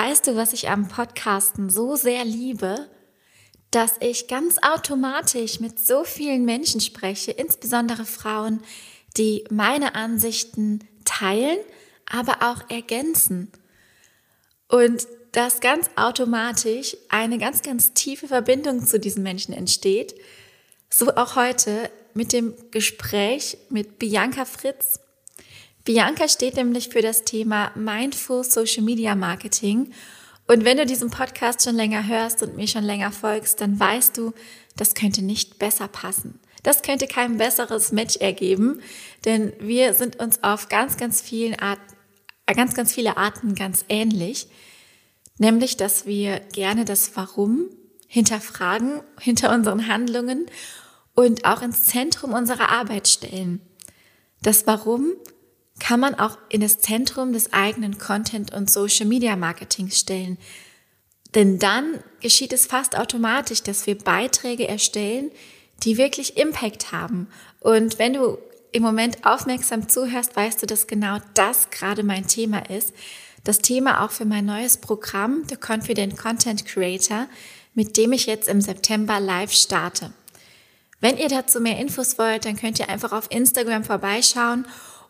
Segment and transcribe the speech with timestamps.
[0.00, 2.88] Weißt du, was ich am Podcasten so sehr liebe?
[3.72, 8.62] Dass ich ganz automatisch mit so vielen Menschen spreche, insbesondere Frauen,
[9.16, 11.58] die meine Ansichten teilen,
[12.06, 13.50] aber auch ergänzen.
[14.68, 20.14] Und dass ganz automatisch eine ganz, ganz tiefe Verbindung zu diesen Menschen entsteht.
[20.88, 25.00] So auch heute mit dem Gespräch mit Bianca Fritz.
[25.88, 29.90] Bianca steht nämlich für das Thema Mindful Social Media Marketing.
[30.46, 34.18] Und wenn du diesen Podcast schon länger hörst und mir schon länger folgst, dann weißt
[34.18, 34.34] du,
[34.76, 36.40] das könnte nicht besser passen.
[36.62, 38.82] Das könnte kein besseres Match ergeben,
[39.24, 41.94] denn wir sind uns auf ganz, ganz vielen Arten,
[42.46, 44.46] ganz, ganz viele Arten ganz ähnlich.
[45.38, 47.70] Nämlich, dass wir gerne das Warum
[48.06, 50.50] hinterfragen, hinter unseren Handlungen
[51.14, 53.62] und auch ins Zentrum unserer Arbeit stellen.
[54.42, 55.14] Das Warum
[55.78, 60.38] kann man auch in das Zentrum des eigenen Content und Social Media Marketings stellen.
[61.34, 65.30] Denn dann geschieht es fast automatisch, dass wir Beiträge erstellen,
[65.84, 67.28] die wirklich Impact haben.
[67.60, 68.38] Und wenn du
[68.72, 72.92] im Moment aufmerksam zuhörst, weißt du, dass genau das gerade mein Thema ist.
[73.44, 77.28] Das Thema auch für mein neues Programm, The Confident Content Creator,
[77.74, 80.12] mit dem ich jetzt im September live starte.
[81.00, 84.66] Wenn ihr dazu mehr Infos wollt, dann könnt ihr einfach auf Instagram vorbeischauen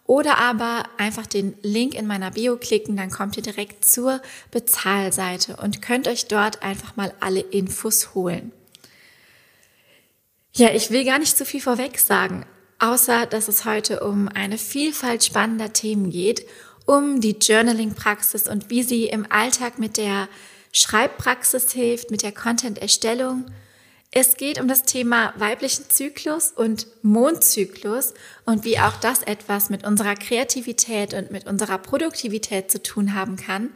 [0.09, 5.57] oder aber einfach den Link in meiner Bio klicken, dann kommt ihr direkt zur Bezahlseite
[5.57, 8.51] und könnt euch dort einfach mal alle Infos holen.
[10.55, 12.47] Ja, ich will gar nicht zu viel vorweg sagen,
[12.79, 16.47] außer dass es heute um eine Vielfalt spannender Themen geht,
[16.87, 20.27] um die Journaling-Praxis und wie sie im Alltag mit der
[20.73, 23.45] Schreibpraxis hilft, mit der Content-Erstellung.
[24.11, 28.15] Es geht um das Thema weiblichen Zyklus und Mondzyklus
[28.47, 33.37] und wie auch das etwas mit unserer Kreativität und mit unserer Produktivität zu tun haben
[33.37, 33.71] kann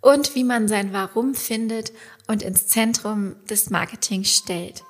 [0.00, 1.92] und wie man sein Warum findet
[2.26, 4.82] und ins Zentrum des Marketings stellt.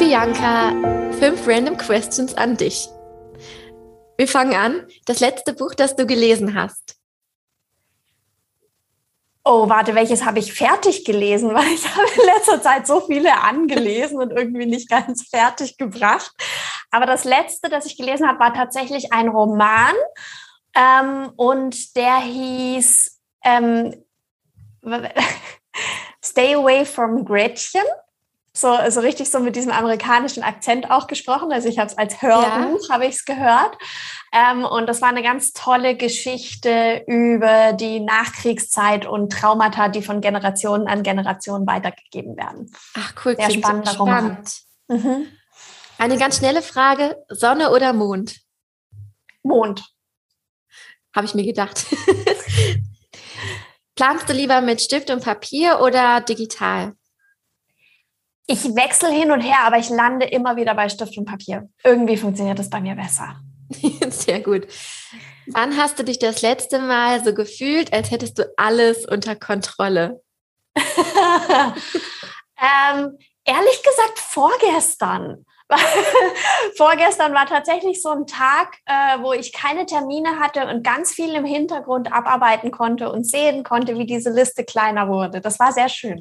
[0.00, 0.70] Bianca,
[1.18, 2.88] fünf random questions an dich.
[4.16, 4.86] Wir fangen an.
[5.04, 6.96] Das letzte Buch, das du gelesen hast.
[9.44, 11.50] Oh, warte, welches habe ich fertig gelesen?
[11.54, 16.32] Weil ich habe in letzter Zeit so viele angelesen und irgendwie nicht ganz fertig gebracht.
[16.90, 19.94] Aber das letzte, das ich gelesen habe, war tatsächlich ein Roman.
[20.74, 24.02] Ähm, und der hieß ähm,
[26.24, 27.84] Stay Away from Gretchen
[28.52, 31.52] so also richtig so mit diesem amerikanischen Akzent auch gesprochen.
[31.52, 32.94] Also ich habe es als Hörbuch, ja.
[32.94, 33.78] habe ich es gehört.
[34.32, 40.20] Ähm, und das war eine ganz tolle Geschichte über die Nachkriegszeit und Traumata, die von
[40.20, 42.70] Generation an Generation weitergegeben werden.
[42.94, 44.44] Ach cool, sehr spannender Roman.
[44.88, 45.26] Mhm.
[45.98, 48.40] Eine ganz schnelle Frage: Sonne oder Mond?
[49.42, 49.84] Mond.
[51.14, 51.86] Habe ich mir gedacht.
[53.96, 56.94] Planst du lieber mit Stift und Papier oder digital?
[58.50, 61.68] Ich wechsle hin und her, aber ich lande immer wieder bei Stift und Papier.
[61.84, 63.36] Irgendwie funktioniert das bei mir besser.
[64.10, 64.66] Sehr gut.
[65.46, 70.20] Wann hast du dich das letzte Mal so gefühlt, als hättest du alles unter Kontrolle?
[70.76, 70.82] ähm,
[73.44, 75.46] ehrlich gesagt, vorgestern.
[76.76, 81.34] Vorgestern war tatsächlich so ein Tag, äh, wo ich keine Termine hatte und ganz viel
[81.34, 85.40] im Hintergrund abarbeiten konnte und sehen konnte, wie diese Liste kleiner wurde.
[85.40, 86.18] Das war sehr schön.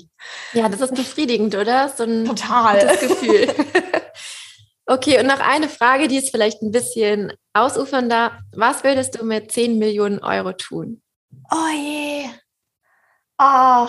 [0.54, 1.90] Ja, das ist befriedigend, oder?
[1.90, 2.80] So ein Total.
[2.80, 3.56] gutes Gefühl.
[4.86, 8.40] okay, und noch eine Frage, die ist vielleicht ein bisschen ausufernder.
[8.56, 11.02] Was würdest du mit 10 Millionen Euro tun?
[11.52, 12.30] Oh je.
[13.40, 13.88] Oh,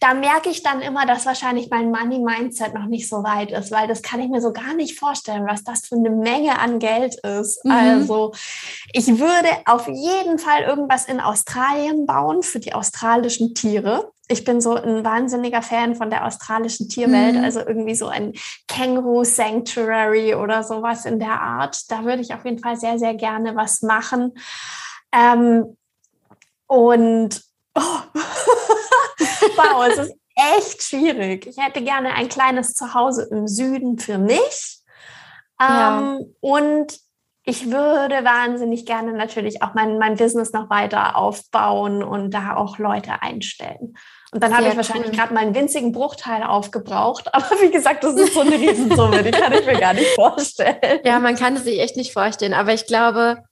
[0.00, 3.86] da merke ich dann immer, dass wahrscheinlich mein Money-Mindset noch nicht so weit ist, weil
[3.86, 7.16] das kann ich mir so gar nicht vorstellen, was das für eine Menge an Geld
[7.24, 7.64] ist.
[7.64, 7.70] Mhm.
[7.70, 8.32] Also
[8.92, 14.10] ich würde auf jeden Fall irgendwas in Australien bauen für die australischen Tiere.
[14.28, 17.44] Ich bin so ein wahnsinniger Fan von der australischen Tierwelt, mhm.
[17.44, 18.32] also irgendwie so ein
[18.68, 21.90] Känguru Sanctuary oder sowas in der Art.
[21.90, 24.34] Da würde ich auf jeden Fall sehr, sehr gerne was machen.
[25.12, 25.76] Ähm,
[26.66, 27.42] und
[27.74, 27.80] oh.
[29.56, 31.46] wow, es ist echt schwierig.
[31.46, 34.80] Ich hätte gerne ein kleines Zuhause im Süden für mich.
[35.60, 35.98] Ja.
[35.98, 36.98] Ähm, und
[37.44, 42.78] ich würde wahnsinnig gerne natürlich auch mein, mein Business noch weiter aufbauen und da auch
[42.78, 43.96] Leute einstellen.
[44.32, 45.16] Und dann habe ich wahrscheinlich cool.
[45.16, 47.26] gerade mal einen winzigen Bruchteil aufgebraucht.
[47.34, 51.00] Aber wie gesagt, das ist so eine Riesensumme, die kann ich mir gar nicht vorstellen.
[51.04, 52.54] Ja, man kann es sich echt nicht vorstellen.
[52.54, 53.42] Aber ich glaube,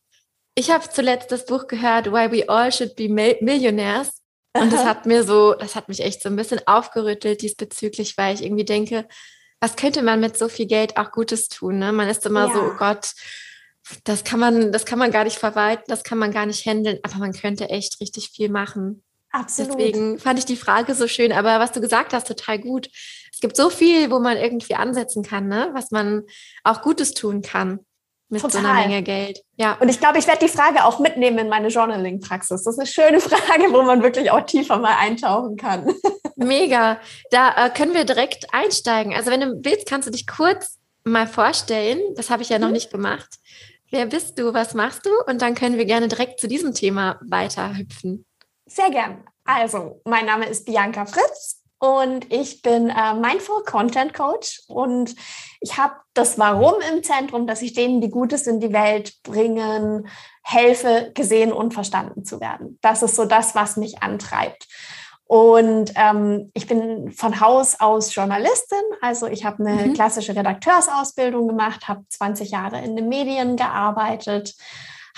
[0.54, 4.17] ich habe zuletzt das Buch gehört, Why We All Should Be Millionaires.
[4.54, 8.34] Und das hat mir so, das hat mich echt so ein bisschen aufgerüttelt diesbezüglich, weil
[8.34, 9.06] ich irgendwie denke,
[9.60, 11.78] was könnte man mit so viel Geld auch Gutes tun?
[11.78, 11.92] Ne?
[11.92, 12.54] Man ist immer ja.
[12.54, 13.12] so, oh Gott,
[14.04, 16.98] das kann man, das kann man gar nicht verwalten, das kann man gar nicht handeln,
[17.02, 19.02] aber man könnte echt richtig viel machen.
[19.30, 19.72] Absolut.
[19.72, 22.88] Deswegen fand ich die Frage so schön, aber was du gesagt hast, total gut.
[23.32, 25.70] Es gibt so viel, wo man irgendwie ansetzen kann, ne?
[25.74, 26.22] was man
[26.64, 27.80] auch Gutes tun kann
[28.28, 28.62] mit Total.
[28.62, 29.42] so einer Menge Geld.
[29.56, 29.76] Ja.
[29.80, 32.62] Und ich glaube, ich werde die Frage auch mitnehmen in meine Journaling-Praxis.
[32.62, 35.94] Das ist eine schöne Frage, wo man wirklich auch tiefer mal eintauchen kann.
[36.36, 36.98] Mega.
[37.30, 39.14] Da äh, können wir direkt einsteigen.
[39.14, 42.00] Also wenn du willst, kannst du dich kurz mal vorstellen.
[42.16, 42.74] Das habe ich ja noch mhm.
[42.74, 43.38] nicht gemacht.
[43.90, 44.52] Wer bist du?
[44.52, 45.10] Was machst du?
[45.26, 48.26] Und dann können wir gerne direkt zu diesem Thema weiterhüpfen.
[48.66, 49.24] Sehr gern.
[49.44, 55.14] Also, mein Name ist Bianca Fritz und ich bin äh, Mindful Content Coach und
[55.60, 60.08] ich habe das Warum im Zentrum, dass ich denen, die Gutes in die Welt bringen,
[60.42, 62.78] helfe, gesehen und verstanden zu werden.
[62.80, 64.66] Das ist so das, was mich antreibt.
[65.28, 69.92] Und ähm, ich bin von Haus aus Journalistin, also ich habe eine mhm.
[69.92, 74.54] klassische Redakteursausbildung gemacht, habe 20 Jahre in den Medien gearbeitet,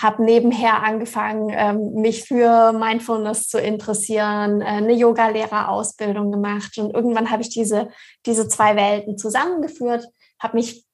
[0.01, 7.29] habe nebenher angefangen, ähm, mich für Mindfulness zu interessieren, äh, eine Yoga-Lehrerausbildung gemacht und irgendwann
[7.29, 7.89] habe ich diese,
[8.25, 10.05] diese zwei Welten zusammengeführt,
[10.39, 10.85] habe mich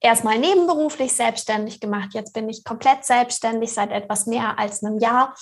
[0.00, 2.10] erstmal nebenberuflich selbstständig gemacht.
[2.14, 5.34] Jetzt bin ich komplett selbstständig seit etwas mehr als einem Jahr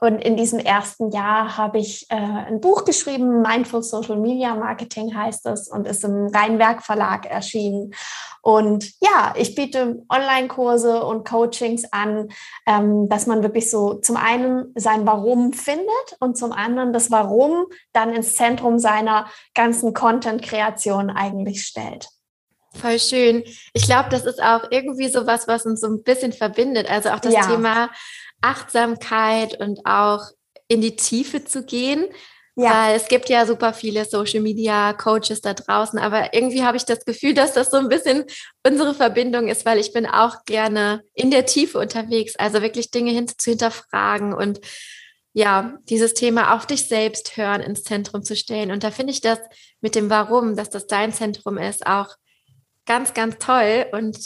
[0.00, 5.14] und in diesem ersten Jahr habe ich äh, ein Buch geschrieben, Mindful Social Media Marketing
[5.16, 7.94] heißt es und ist im Rheinwerk Verlag erschienen.
[8.42, 12.28] Und ja, ich biete Online-Kurse und Coachings an,
[12.66, 15.86] ähm, dass man wirklich so zum einen sein Warum findet
[16.18, 22.08] und zum anderen das Warum dann ins Zentrum seiner ganzen Content-Kreation eigentlich stellt.
[22.74, 23.44] Voll schön.
[23.72, 26.90] Ich glaube, das ist auch irgendwie so was, was uns so ein bisschen verbindet.
[26.90, 27.46] Also auch das ja.
[27.46, 27.90] Thema
[28.44, 30.26] Achtsamkeit und auch
[30.68, 32.06] in die Tiefe zu gehen.
[32.56, 32.70] Ja.
[32.70, 36.84] Weil es gibt ja super viele Social Media Coaches da draußen, aber irgendwie habe ich
[36.84, 38.24] das Gefühl, dass das so ein bisschen
[38.64, 43.10] unsere Verbindung ist, weil ich bin auch gerne in der Tiefe unterwegs, also wirklich Dinge
[43.10, 44.60] hin zu hinterfragen und
[45.32, 48.70] ja, dieses Thema auf dich selbst hören ins Zentrum zu stellen.
[48.70, 49.40] Und da finde ich das
[49.80, 52.14] mit dem Warum, dass das dein Zentrum ist, auch
[52.86, 53.86] ganz, ganz toll.
[53.90, 54.16] Und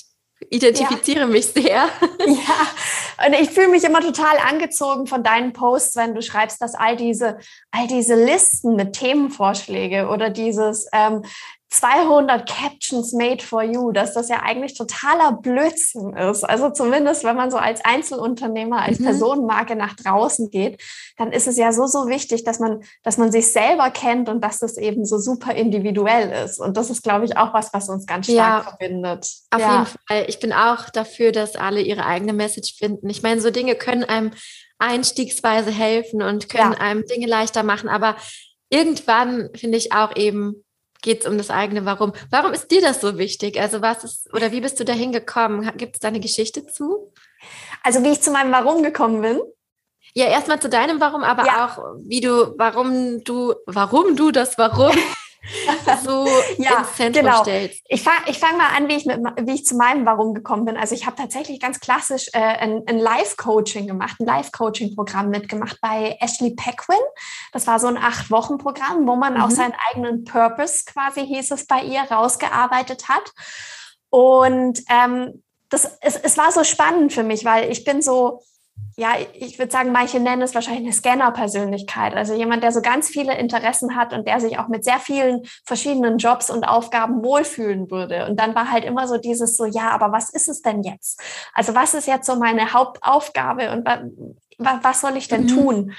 [0.51, 1.27] identifiziere ja.
[1.27, 1.89] mich sehr.
[2.27, 6.75] Ja, und ich fühle mich immer total angezogen von deinen Posts, wenn du schreibst, dass
[6.75, 7.39] all diese,
[7.71, 11.23] all diese Listen mit Themenvorschläge oder dieses, ähm,
[11.71, 16.43] 200 Captions made for you, dass das ja eigentlich totaler Blödsinn ist.
[16.43, 19.05] Also zumindest, wenn man so als Einzelunternehmer, als mhm.
[19.05, 20.83] Personenmarke nach draußen geht,
[21.19, 24.43] dann ist es ja so, so wichtig, dass man, dass man sich selber kennt und
[24.43, 26.59] dass das eben so super individuell ist.
[26.59, 29.27] Und das ist, glaube ich, auch was, was uns ganz stark ja, verbindet.
[29.51, 29.73] Auf ja.
[29.73, 30.25] jeden Fall.
[30.29, 33.11] Ich bin auch dafür, dass alle ihre eigene Message finden.
[33.11, 34.31] Ich meine, so Dinge können einem
[34.79, 36.79] einstiegsweise helfen und können ja.
[36.79, 38.17] einem Dinge leichter machen, aber
[38.71, 40.65] irgendwann finde ich auch eben,
[41.03, 42.13] geht es um das eigene Warum.
[42.31, 43.61] Warum ist dir das so wichtig?
[43.61, 45.71] Also was ist, oder wie bist du da hingekommen?
[45.77, 47.13] Gibt es da eine Geschichte zu?
[47.83, 49.41] Also wie ich zu meinem Warum gekommen bin?
[50.15, 51.67] Ja, erstmal zu deinem Warum, aber ja.
[51.67, 54.97] auch wie du, warum du, warum du das Warum
[56.05, 56.27] so
[56.59, 57.43] ja, ins Zentrum genau.
[57.43, 57.81] stellst.
[57.89, 60.65] Ich fange ich fang mal an, wie ich, mit, wie ich zu meinem Warum gekommen
[60.65, 60.77] bin.
[60.77, 66.17] Also ich habe tatsächlich ganz klassisch äh, ein, ein Live-Coaching gemacht, ein Live-Coaching-Programm mitgemacht bei
[66.21, 66.99] Ashley Pequin.
[67.53, 69.43] Das war so ein Acht-Wochen-Programm, wo man mhm.
[69.43, 73.33] auch seinen eigenen Purpose, quasi hieß es bei ihr, rausgearbeitet hat.
[74.11, 78.43] Und ähm, das, es, es war so spannend für mich, weil ich bin so
[78.99, 82.17] ja, ich würde sagen, manche nennen es wahrscheinlich eine Scanner-Persönlichkeit.
[82.17, 85.43] Also jemand, der so ganz viele Interessen hat und der sich auch mit sehr vielen
[85.65, 88.27] verschiedenen Jobs und Aufgaben wohlfühlen würde.
[88.27, 91.23] Und dann war halt immer so dieses so, ja, aber was ist es denn jetzt?
[91.55, 94.01] Also was ist jetzt so meine Hauptaufgabe und wa
[94.83, 95.49] was soll ich denn mhm.
[95.49, 95.93] tun?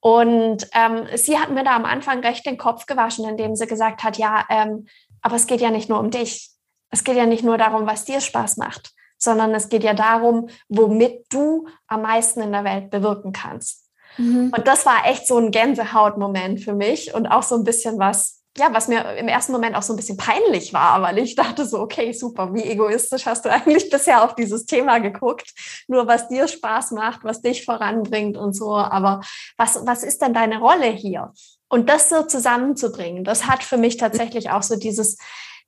[0.00, 4.02] Und ähm, sie hat mir da am Anfang recht den Kopf gewaschen, indem sie gesagt
[4.02, 4.86] hat, ja, ähm,
[5.20, 6.48] aber es geht ja nicht nur um dich.
[6.88, 10.48] Es geht ja nicht nur darum, was dir Spaß macht sondern es geht ja darum,
[10.68, 13.88] womit du am meisten in der Welt bewirken kannst.
[14.16, 14.52] Mhm.
[14.56, 18.42] Und das war echt so ein Gänsehautmoment für mich und auch so ein bisschen was,
[18.56, 21.64] ja, was mir im ersten Moment auch so ein bisschen peinlich war, weil ich dachte
[21.64, 25.52] so, okay, super, wie egoistisch hast du eigentlich bisher auf dieses Thema geguckt?
[25.86, 28.76] Nur was dir Spaß macht, was dich voranbringt und so.
[28.76, 29.20] Aber
[29.56, 31.32] was, was ist denn deine Rolle hier?
[31.68, 35.18] Und das so zusammenzubringen, das hat für mich tatsächlich auch so dieses,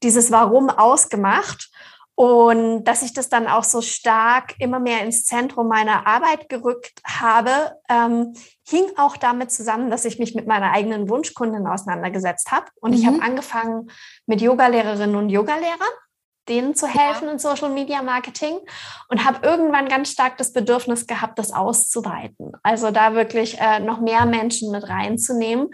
[0.03, 1.71] dieses Warum ausgemacht.
[2.15, 7.01] Und dass ich das dann auch so stark immer mehr ins Zentrum meiner Arbeit gerückt
[7.07, 7.51] habe,
[7.89, 8.35] ähm,
[8.69, 12.67] hing auch damit zusammen, dass ich mich mit meiner eigenen Wunschkundin auseinandergesetzt habe.
[12.81, 12.97] Und mhm.
[12.99, 13.91] ich habe angefangen
[14.27, 15.89] mit Yogalehrerinnen und Yogalehrern
[16.51, 17.33] denen zu helfen ja.
[17.33, 18.59] in Social Media Marketing
[19.09, 22.53] und habe irgendwann ganz stark das Bedürfnis gehabt, das auszuweiten.
[22.63, 25.69] Also da wirklich äh, noch mehr Menschen mit reinzunehmen.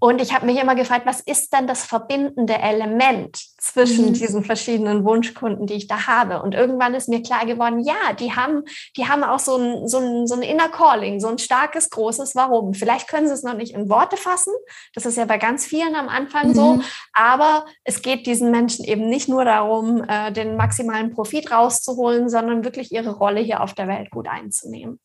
[0.00, 4.12] Und ich habe mich immer gefragt, was ist denn das verbindende Element zwischen mhm.
[4.12, 6.42] diesen verschiedenen Wunschkunden, die ich da habe?
[6.42, 8.64] Und irgendwann ist mir klar geworden, ja, die haben,
[8.96, 12.34] die haben auch so ein, so ein, so ein Inner Calling, so ein starkes, großes
[12.34, 12.74] Warum.
[12.74, 14.52] Vielleicht können sie es noch nicht in Worte fassen.
[14.94, 16.54] Das ist ja bei ganz vielen am Anfang mhm.
[16.54, 16.80] so.
[17.12, 22.64] Aber es geht diesen Menschen eben nicht nur darum, äh, den maximalen Profit rauszuholen, sondern
[22.64, 25.00] wirklich ihre Rolle hier auf der Welt gut einzunehmen.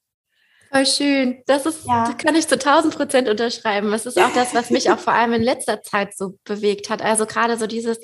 [0.71, 1.43] Voll schön.
[1.47, 2.05] Das ist, ja.
[2.05, 3.91] das kann ich zu 1000 Prozent unterschreiben.
[3.91, 7.01] Das ist auch das, was mich auch vor allem in letzter Zeit so bewegt hat.
[7.01, 7.97] Also gerade so dieses,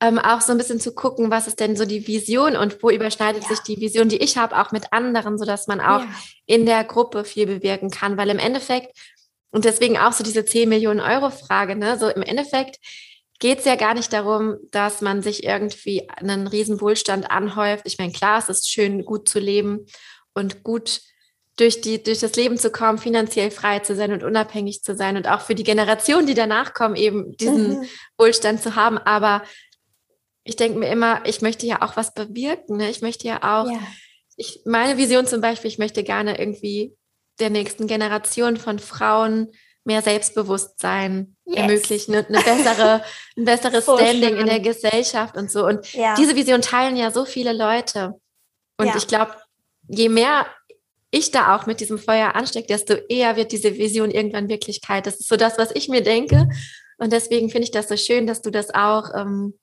[0.00, 2.90] ähm, auch so ein bisschen zu gucken, was ist denn so die Vision und wo
[2.90, 3.48] überschneidet ja.
[3.48, 6.14] sich die Vision, die ich habe, auch mit anderen, sodass man auch ja.
[6.46, 8.16] in der Gruppe viel bewirken kann.
[8.16, 8.96] Weil im Endeffekt,
[9.50, 12.78] und deswegen auch so diese 10 Millionen Euro Frage, ne, so im Endeffekt
[13.40, 17.84] geht es ja gar nicht darum, dass man sich irgendwie einen riesen Wohlstand anhäuft.
[17.86, 19.86] Ich meine, klar, es ist schön, gut zu leben
[20.34, 21.00] und gut
[21.58, 25.16] durch, die, durch das Leben zu kommen, finanziell frei zu sein und unabhängig zu sein
[25.16, 27.84] und auch für die Generation, die danach kommen, eben diesen mhm.
[28.16, 28.96] Wohlstand zu haben.
[28.98, 29.42] Aber
[30.44, 32.76] ich denke mir immer, ich möchte ja auch was bewirken.
[32.76, 32.88] Ne?
[32.88, 33.80] Ich möchte ja auch, ja.
[34.36, 36.94] Ich, meine Vision zum Beispiel, ich möchte gerne irgendwie
[37.40, 39.48] der nächsten Generation von Frauen
[39.82, 41.56] mehr Selbstbewusstsein yes.
[41.56, 43.02] ermöglichen und eine bessere,
[43.36, 44.38] ein besseres so Standing schön.
[44.38, 45.66] in der Gesellschaft und so.
[45.66, 46.14] Und ja.
[46.14, 48.14] diese Vision teilen ja so viele Leute.
[48.76, 48.96] Und ja.
[48.96, 49.34] ich glaube,
[49.88, 50.46] je mehr
[51.10, 55.06] ich da auch mit diesem Feuer anstecke, desto eher wird diese Vision irgendwann Wirklichkeit.
[55.06, 56.48] Das ist so das, was ich mir denke.
[56.98, 59.58] Und deswegen finde ich das so schön, dass du das auch, ähm,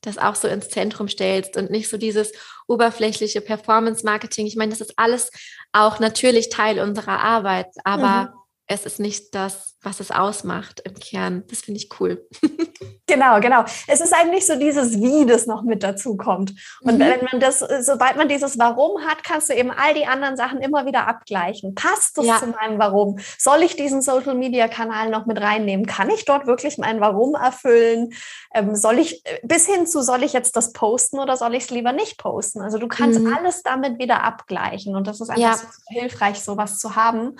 [0.00, 2.32] das auch so ins Zentrum stellst und nicht so dieses
[2.66, 4.46] oberflächliche Performance-Marketing.
[4.46, 5.30] Ich meine, das ist alles
[5.72, 8.39] auch natürlich Teil unserer Arbeit, aber mhm
[8.70, 11.42] es ist nicht das, was es ausmacht im Kern.
[11.48, 12.24] Das finde ich cool.
[13.08, 13.64] genau, genau.
[13.88, 16.52] Es ist eigentlich so dieses Wie, das noch mit dazu kommt.
[16.82, 17.00] Und mhm.
[17.00, 20.60] wenn man das, sobald man dieses Warum hat, kannst du eben all die anderen Sachen
[20.60, 21.74] immer wieder abgleichen.
[21.74, 22.38] Passt das ja.
[22.38, 23.18] zu meinem Warum?
[23.38, 25.86] Soll ich diesen Social Media Kanal noch mit reinnehmen?
[25.86, 28.12] Kann ich dort wirklich mein Warum erfüllen?
[28.54, 31.70] Ähm, soll ich bis hin zu, soll ich jetzt das posten oder soll ich es
[31.70, 32.60] lieber nicht posten?
[32.60, 33.34] Also du kannst mhm.
[33.34, 34.94] alles damit wieder abgleichen.
[34.94, 35.56] Und das ist einfach ja.
[35.56, 37.36] so hilfreich, sowas zu haben.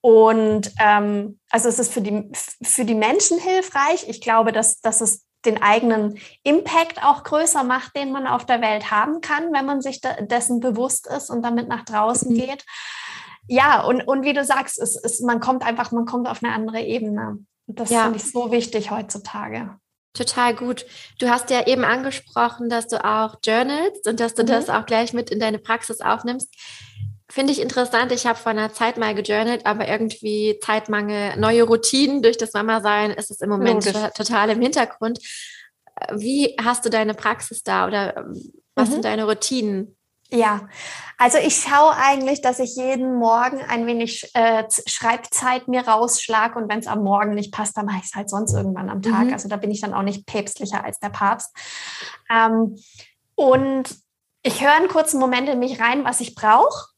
[0.00, 2.30] Und ähm, also es ist für die,
[2.62, 4.08] für die Menschen hilfreich.
[4.08, 8.60] Ich glaube, dass, dass es den eigenen Impact auch größer macht, den man auf der
[8.60, 12.36] Welt haben kann, wenn man sich dessen bewusst ist und damit nach draußen mhm.
[12.36, 12.64] geht.
[13.46, 16.52] Ja, und, und wie du sagst, es, es, man kommt einfach, man kommt auf eine
[16.52, 17.38] andere Ebene.
[17.66, 18.04] Und das ja.
[18.04, 19.76] finde ich so wichtig heutzutage.
[20.12, 20.86] Total gut.
[21.18, 24.48] Du hast ja eben angesprochen, dass du auch journalst und dass du mhm.
[24.48, 26.52] das auch gleich mit in deine Praxis aufnimmst.
[27.30, 28.10] Finde ich interessant.
[28.10, 33.12] Ich habe vor einer Zeit mal gejournalt, aber irgendwie Zeitmangel, neue Routinen durch das Mama-Sein
[33.12, 34.12] ist es im Moment Logisch.
[34.14, 35.20] total im Hintergrund.
[36.12, 38.92] Wie hast du deine Praxis da oder ähm, was mhm.
[38.94, 39.96] sind deine Routinen?
[40.32, 40.68] Ja,
[41.18, 46.68] also ich schaue eigentlich, dass ich jeden Morgen ein wenig äh, Schreibzeit mir rausschlage und
[46.68, 49.26] wenn es am Morgen nicht passt, dann mache ich es halt sonst irgendwann am Tag.
[49.26, 49.32] Mhm.
[49.32, 51.54] Also da bin ich dann auch nicht päpstlicher als der Papst.
[52.28, 52.76] Ähm,
[53.36, 53.84] und
[54.42, 56.89] ich höre einen kurzen Moment in mich rein, was ich brauche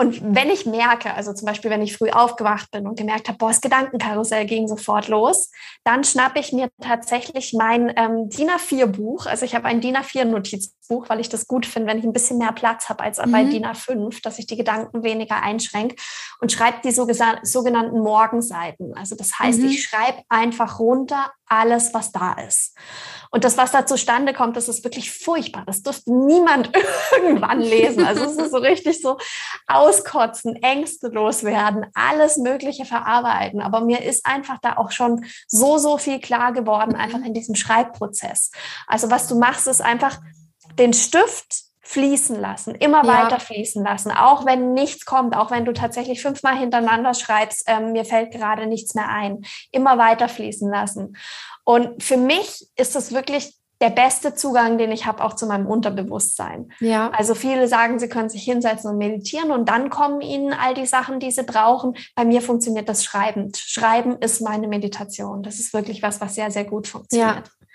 [0.00, 3.36] und wenn ich merke, also zum Beispiel, wenn ich früh aufgewacht bin und gemerkt habe,
[3.36, 5.50] boah, das Gedankenkarussell ging sofort los,
[5.84, 9.26] dann schnappe ich mir tatsächlich mein ähm, DIN A4-Buch.
[9.26, 12.38] Also ich habe ein DIN A4-Notizbuch, weil ich das gut finde, wenn ich ein bisschen
[12.38, 13.30] mehr Platz habe als mhm.
[13.30, 15.96] bei DIN A5, dass ich die Gedanken weniger einschränke
[16.40, 18.96] und schreibe die sogenannten Morgenseiten.
[18.96, 19.66] Also das heißt, mhm.
[19.66, 22.74] ich schreibe einfach runter alles, was da ist.
[23.30, 25.64] Und das, was da zustande kommt, das ist wirklich furchtbar.
[25.66, 26.70] Das dürfte niemand
[27.12, 28.04] irgendwann lesen.
[28.04, 29.18] Also es ist so richtig so
[29.66, 33.60] auskotzen, Ängste loswerden, alles Mögliche verarbeiten.
[33.60, 37.54] Aber mir ist einfach da auch schon so, so viel klar geworden, einfach in diesem
[37.54, 38.50] Schreibprozess.
[38.86, 40.18] Also was du machst, ist einfach
[40.78, 43.24] den Stift fließen lassen, immer ja.
[43.24, 47.90] weiter fließen lassen, auch wenn nichts kommt, auch wenn du tatsächlich fünfmal hintereinander schreibst, ähm,
[47.90, 49.42] mir fällt gerade nichts mehr ein,
[49.72, 51.16] immer weiter fließen lassen.
[51.64, 55.66] Und für mich ist das wirklich der beste Zugang, den ich habe, auch zu meinem
[55.66, 56.70] Unterbewusstsein.
[56.78, 57.10] Ja.
[57.10, 60.86] Also viele sagen, sie können sich hinsetzen und meditieren und dann kommen ihnen all die
[60.86, 61.96] Sachen, die sie brauchen.
[62.14, 63.56] Bei mir funktioniert das schreibend.
[63.56, 65.42] Schreiben ist meine Meditation.
[65.42, 67.48] Das ist wirklich was, was sehr, sehr gut funktioniert.
[67.48, 67.66] Ja.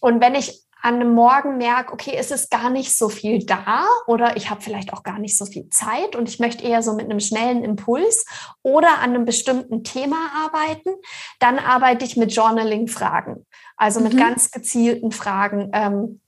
[0.00, 3.86] Und wenn ich an einem Morgen merke, okay, es ist gar nicht so viel da
[4.06, 6.92] oder ich habe vielleicht auch gar nicht so viel Zeit und ich möchte eher so
[6.92, 8.26] mit einem schnellen Impuls
[8.60, 10.90] oder an einem bestimmten Thema arbeiten,
[11.38, 13.46] dann arbeite ich mit Journaling-Fragen,
[13.78, 14.18] also mit mhm.
[14.18, 15.70] ganz gezielten Fragen.
[15.72, 16.20] Ähm,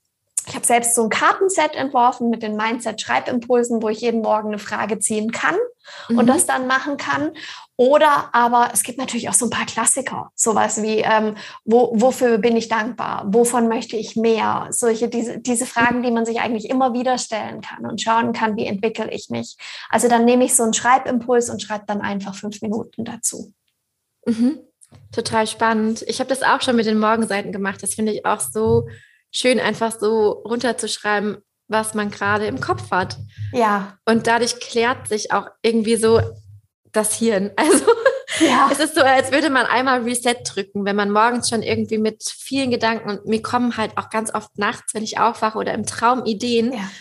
[0.47, 4.59] ich habe selbst so ein Kartenset entworfen mit den Mindset-Schreibimpulsen, wo ich jeden Morgen eine
[4.59, 5.55] Frage ziehen kann
[6.07, 6.19] mhm.
[6.19, 7.31] und das dann machen kann.
[7.75, 11.35] Oder aber es gibt natürlich auch so ein paar Klassiker, sowas wie, ähm,
[11.65, 13.25] wo, wofür bin ich dankbar?
[13.27, 14.67] Wovon möchte ich mehr?
[14.71, 18.55] Solche, diese, diese Fragen, die man sich eigentlich immer wieder stellen kann und schauen kann,
[18.55, 19.57] wie entwickle ich mich?
[19.89, 23.53] Also dann nehme ich so einen Schreibimpuls und schreibe dann einfach fünf Minuten dazu.
[24.25, 24.59] Mhm.
[25.11, 26.03] Total spannend.
[26.07, 27.83] Ich habe das auch schon mit den Morgenseiten gemacht.
[27.83, 28.87] Das finde ich auch so
[29.37, 33.17] schön, einfach so runterzuschreiben, was man gerade im Kopf hat.
[33.51, 33.97] Ja.
[34.05, 36.21] Und dadurch klärt sich auch irgendwie so
[36.91, 37.51] das Hirn.
[38.39, 38.69] Also ja.
[38.71, 42.23] es ist so, als würde man einmal Reset drücken, wenn man morgens schon irgendwie mit
[42.23, 45.85] vielen Gedanken und mir kommen halt auch ganz oft nachts, wenn ich aufwache oder im
[45.85, 46.73] Traum Ideen.
[46.73, 46.91] Ja.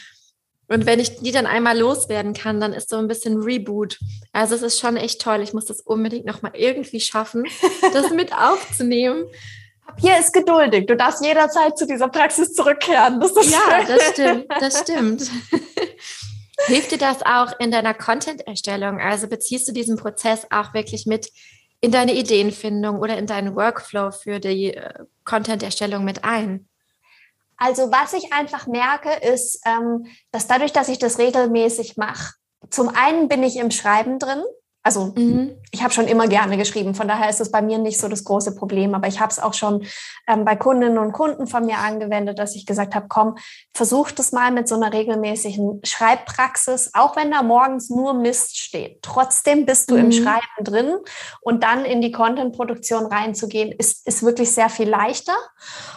[0.68, 3.98] Und wenn ich die dann einmal loswerden kann, dann ist so ein bisschen Reboot.
[4.32, 5.40] Also es ist schon echt toll.
[5.42, 7.44] Ich muss das unbedingt nochmal irgendwie schaffen,
[7.92, 9.26] das mit aufzunehmen.
[9.98, 10.86] Hier ist geduldig.
[10.86, 13.20] Du darfst jederzeit zu dieser Praxis zurückkehren.
[13.20, 13.86] Das ja, schön.
[13.88, 14.46] das stimmt.
[14.48, 15.30] Das stimmt.
[16.66, 19.00] Hilft dir das auch in deiner Content-Erstellung?
[19.00, 21.30] Also beziehst du diesen Prozess auch wirklich mit
[21.80, 26.68] in deine Ideenfindung oder in deinen Workflow für die äh, Content-Erstellung mit ein?
[27.56, 32.34] Also was ich einfach merke, ist, ähm, dass dadurch, dass ich das regelmäßig mache,
[32.70, 34.42] zum einen bin ich im Schreiben drin,
[34.86, 35.56] also mhm.
[35.72, 38.22] ich habe schon immer gerne geschrieben, von daher ist es bei mir nicht so das
[38.22, 38.94] große Problem.
[38.94, 39.84] Aber ich habe es auch schon
[40.28, 43.34] ähm, bei Kundinnen und Kunden von mir angewendet, dass ich gesagt habe, komm,
[43.74, 49.02] versuch das mal mit so einer regelmäßigen Schreibpraxis, auch wenn da morgens nur Mist steht.
[49.02, 50.04] Trotzdem bist du mhm.
[50.04, 50.94] im Schreiben drin
[51.40, 55.34] und dann in die Content-Produktion reinzugehen, ist, ist wirklich sehr viel leichter.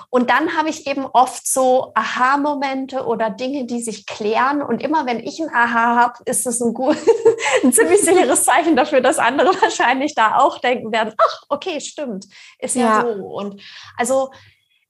[0.10, 4.64] Und dann habe ich eben oft so Aha-Momente oder Dinge, die sich klären.
[4.64, 6.98] Und immer wenn ich ein Aha habe, ist es ein, gut,
[7.64, 12.26] ein ziemlich sicheres Zeichen dafür, dass andere wahrscheinlich da auch denken werden, ach, okay, stimmt,
[12.58, 13.24] ist ja, ja so.
[13.24, 13.62] Und
[13.98, 14.32] also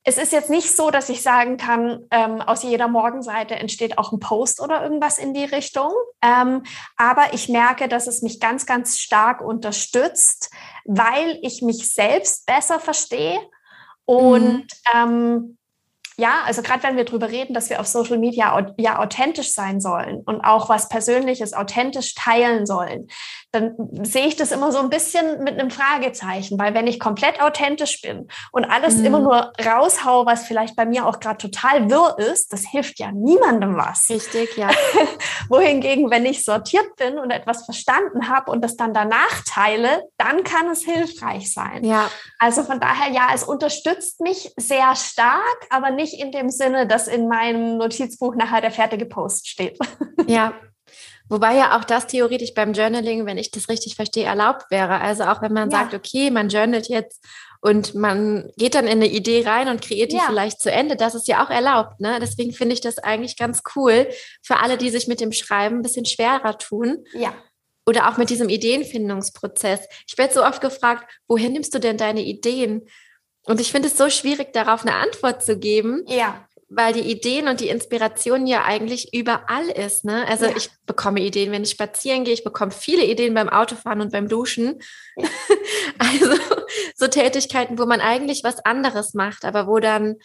[0.03, 4.11] es ist jetzt nicht so, dass ich sagen kann, ähm, aus jeder Morgenseite entsteht auch
[4.11, 5.91] ein Post oder irgendwas in die Richtung.
[6.21, 6.63] Ähm,
[6.95, 10.51] aber ich merke, dass es mich ganz, ganz stark unterstützt,
[10.85, 13.39] weil ich mich selbst besser verstehe
[14.05, 14.67] und mhm.
[14.95, 15.57] ähm,
[16.19, 19.79] ja, also gerade wenn wir darüber reden, dass wir auf Social Media ja authentisch sein
[19.79, 23.07] sollen und auch was Persönliches authentisch teilen sollen,
[23.51, 27.41] dann sehe ich das immer so ein bisschen mit einem Fragezeichen, weil wenn ich komplett
[27.41, 29.05] authentisch bin und alles mhm.
[29.05, 33.11] immer nur raushaue, was vielleicht bei mir auch gerade total wirr ist, das hilft ja
[33.11, 34.09] niemandem was.
[34.09, 34.69] Richtig, ja.
[35.49, 40.43] Wohingegen, wenn ich sortiert bin und etwas verstanden habe und das dann danach teile, dann
[40.43, 41.85] kann es hilfreich sein.
[41.85, 42.09] Ja.
[42.39, 46.87] Also von daher, ja, es unterstützt mich sehr stark, aber nicht nicht in dem Sinne,
[46.87, 49.77] dass in meinem Notizbuch nachher der fertige Post steht.
[50.27, 50.53] Ja.
[51.29, 54.99] Wobei ja auch das theoretisch beim Journaling, wenn ich das richtig verstehe, erlaubt wäre.
[54.99, 55.79] Also auch wenn man ja.
[55.79, 57.23] sagt, okay, man journalt jetzt
[57.61, 60.23] und man geht dann in eine Idee rein und kreiert die ja.
[60.27, 61.99] vielleicht zu Ende, das ist ja auch erlaubt.
[61.99, 62.19] Ne?
[62.21, 64.07] Deswegen finde ich das eigentlich ganz cool
[64.41, 67.05] für alle, die sich mit dem Schreiben ein bisschen schwerer tun.
[67.13, 67.33] Ja.
[67.85, 69.81] Oder auch mit diesem Ideenfindungsprozess.
[70.07, 72.87] Ich werde so oft gefragt, woher nimmst du denn deine Ideen?
[73.45, 76.03] Und ich finde es so schwierig, darauf eine Antwort zu geben.
[76.07, 76.47] Ja.
[76.71, 80.05] Weil die Ideen und die Inspiration ja eigentlich überall ist.
[80.05, 80.27] Ne?
[80.27, 80.55] Also ja.
[80.55, 84.27] ich bekomme Ideen, wenn ich spazieren gehe, ich bekomme viele Ideen beim Autofahren und beim
[84.27, 84.79] Duschen.
[85.17, 85.27] Ja.
[85.97, 86.35] also
[86.95, 90.17] so Tätigkeiten, wo man eigentlich was anderes macht, aber wo dann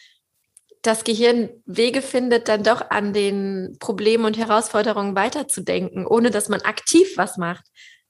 [0.82, 6.60] das Gehirn Wege findet, dann doch an den Problemen und Herausforderungen weiterzudenken, ohne dass man
[6.60, 7.64] aktiv was macht.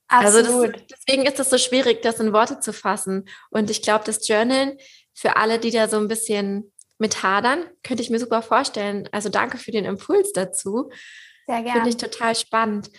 [0.09, 0.47] Absolut.
[0.47, 3.29] Also das, deswegen ist es so schwierig, das in Worte zu fassen.
[3.51, 4.77] Und ich glaube, das Journalen
[5.15, 9.09] für alle, die da so ein bisschen mit hadern, könnte ich mir super vorstellen.
[9.13, 10.91] Also danke für den Impuls dazu.
[11.47, 11.73] Sehr gerne.
[11.73, 12.91] Finde ich total spannend.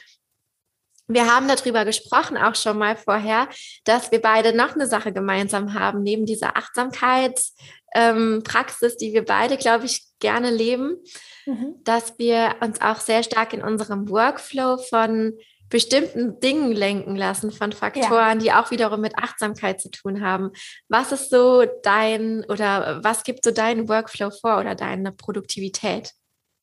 [1.08, 3.48] Wir haben darüber gesprochen, auch schon mal vorher,
[3.84, 9.58] dass wir beide noch eine Sache gemeinsam haben, neben dieser Achtsamkeitspraxis, ähm, die wir beide,
[9.58, 10.98] glaube ich, gerne leben,
[11.46, 11.76] mhm.
[11.84, 15.38] dass wir uns auch sehr stark in unserem Workflow von
[15.70, 18.36] bestimmten Dingen lenken lassen, von Faktoren, ja.
[18.36, 20.52] die auch wiederum mit Achtsamkeit zu tun haben.
[20.90, 26.12] Was ist so dein oder was gibt so deinen Workflow vor oder deine Produktivität?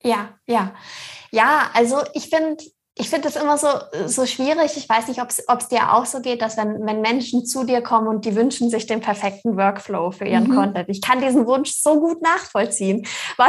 [0.03, 0.75] Ja, ja.
[1.31, 2.62] Ja, also ich finde,
[2.95, 3.69] ich finde das immer so,
[4.07, 4.77] so schwierig.
[4.77, 7.81] Ich weiß nicht, ob es dir auch so geht, dass wenn, wenn Menschen zu dir
[7.81, 10.57] kommen und die wünschen sich den perfekten Workflow für ihren mhm.
[10.57, 10.91] Content.
[10.91, 13.07] Ich kann diesen Wunsch so gut nachvollziehen,
[13.39, 13.49] weil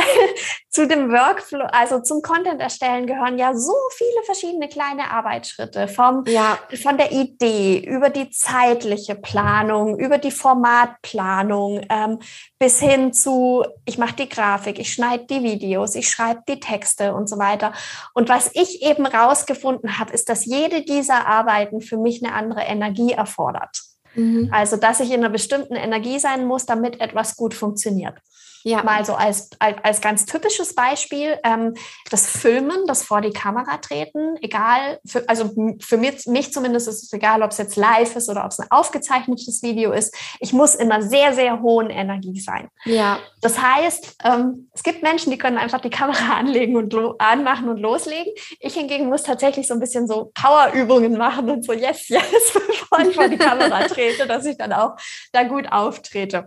[0.70, 6.24] zu dem Workflow, also zum Content erstellen gehören ja so viele verschiedene kleine Arbeitsschritte vom,
[6.28, 6.58] ja.
[6.82, 12.20] von der Idee über die zeitliche Planung, über die Formatplanung, ähm,
[12.60, 17.14] bis hin zu, ich mache die Grafik, ich schneide die Videos, ich schreibe die Texte
[17.14, 17.74] und so weiter.
[18.14, 22.62] Und was ich eben rausgefunden habe, ist, dass jede dieser Arbeiten für mich eine andere
[22.62, 23.82] Energie erfordert.
[24.16, 24.50] Mhm.
[24.52, 28.16] Also, dass ich in einer bestimmten Energie sein muss, damit etwas gut funktioniert.
[28.64, 28.84] Ja.
[28.84, 31.74] Mal so als, als, als ganz typisches Beispiel, ähm,
[32.10, 37.04] das Filmen, das vor die Kamera treten, egal, für, also für mich, mich zumindest ist
[37.04, 40.16] es egal, ob es jetzt live ist oder ob es ein aufgezeichnetes Video ist.
[40.40, 42.70] Ich muss immer sehr, sehr hohen Energie sein.
[42.86, 43.20] Ja.
[43.42, 47.78] Das heißt, ähm, es gibt Menschen, die können einfach die Kamera anlegen und anmachen und
[47.78, 48.34] loslegen.
[48.60, 53.00] Ich hingegen muss tatsächlich so ein bisschen so Powerübungen machen und so yes, yes, bevor
[53.00, 54.96] ich vor die Kamera trete, dass ich dann auch
[55.32, 56.46] da gut auftrete.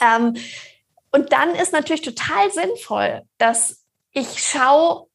[0.00, 0.34] Ähm,
[1.14, 5.06] und dann ist natürlich total sinnvoll, dass ich schaue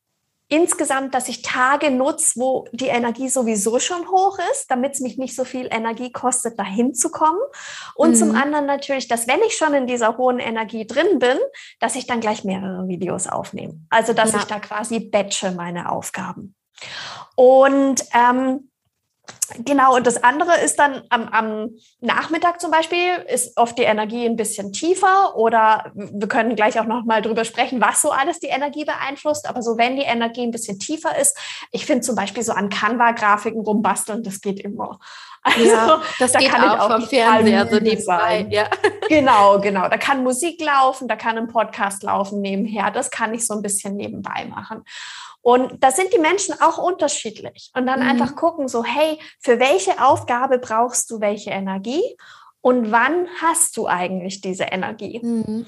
[0.48, 5.18] insgesamt, dass ich Tage nutze, wo die Energie sowieso schon hoch ist, damit es mich
[5.18, 7.42] nicht so viel Energie kostet, dahin zu kommen.
[7.96, 8.16] Und mhm.
[8.16, 11.38] zum anderen natürlich, dass wenn ich schon in dieser hohen Energie drin bin,
[11.82, 13.82] dass ich dann gleich mehrere Videos aufnehme.
[13.90, 14.40] Also dass ja.
[14.40, 16.56] ich da quasi batche meine Aufgaben.
[17.36, 18.69] Und ähm,
[19.66, 21.70] Genau, und das andere ist dann am, am,
[22.02, 26.86] Nachmittag zum Beispiel, ist oft die Energie ein bisschen tiefer oder wir können gleich auch
[26.86, 29.50] nochmal drüber sprechen, was so alles die Energie beeinflusst.
[29.50, 31.38] Aber so, wenn die Energie ein bisschen tiefer ist,
[31.72, 35.00] ich finde zum Beispiel so an Canva-Grafiken rumbasteln, das geht immer.
[35.42, 38.46] Also, ja, das da geht kann auch, auch vom Fernseher so nebenbei.
[38.50, 38.68] Ja.
[39.08, 39.88] Genau, genau.
[39.88, 42.92] Da kann Musik laufen, da kann ein Podcast laufen nebenher.
[42.92, 44.84] Das kann ich so ein bisschen nebenbei machen.
[45.42, 47.72] Und da sind die Menschen auch unterschiedlich.
[47.74, 48.10] Und dann mhm.
[48.10, 52.04] einfach gucken, so, hey, für welche Aufgabe brauchst du welche Energie?
[52.62, 55.22] Und wann hast du eigentlich diese Energie?
[55.24, 55.66] Mhm.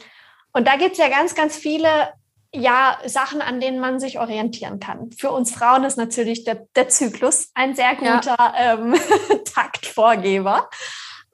[0.54, 2.10] Und da gibt es ja ganz, ganz viele
[2.54, 5.12] ja, Sachen, an denen man sich orientieren kann.
[5.14, 8.74] Für uns Frauen ist natürlich der, der Zyklus ein sehr guter ja.
[8.74, 8.96] ähm,
[9.54, 10.70] Taktvorgeber.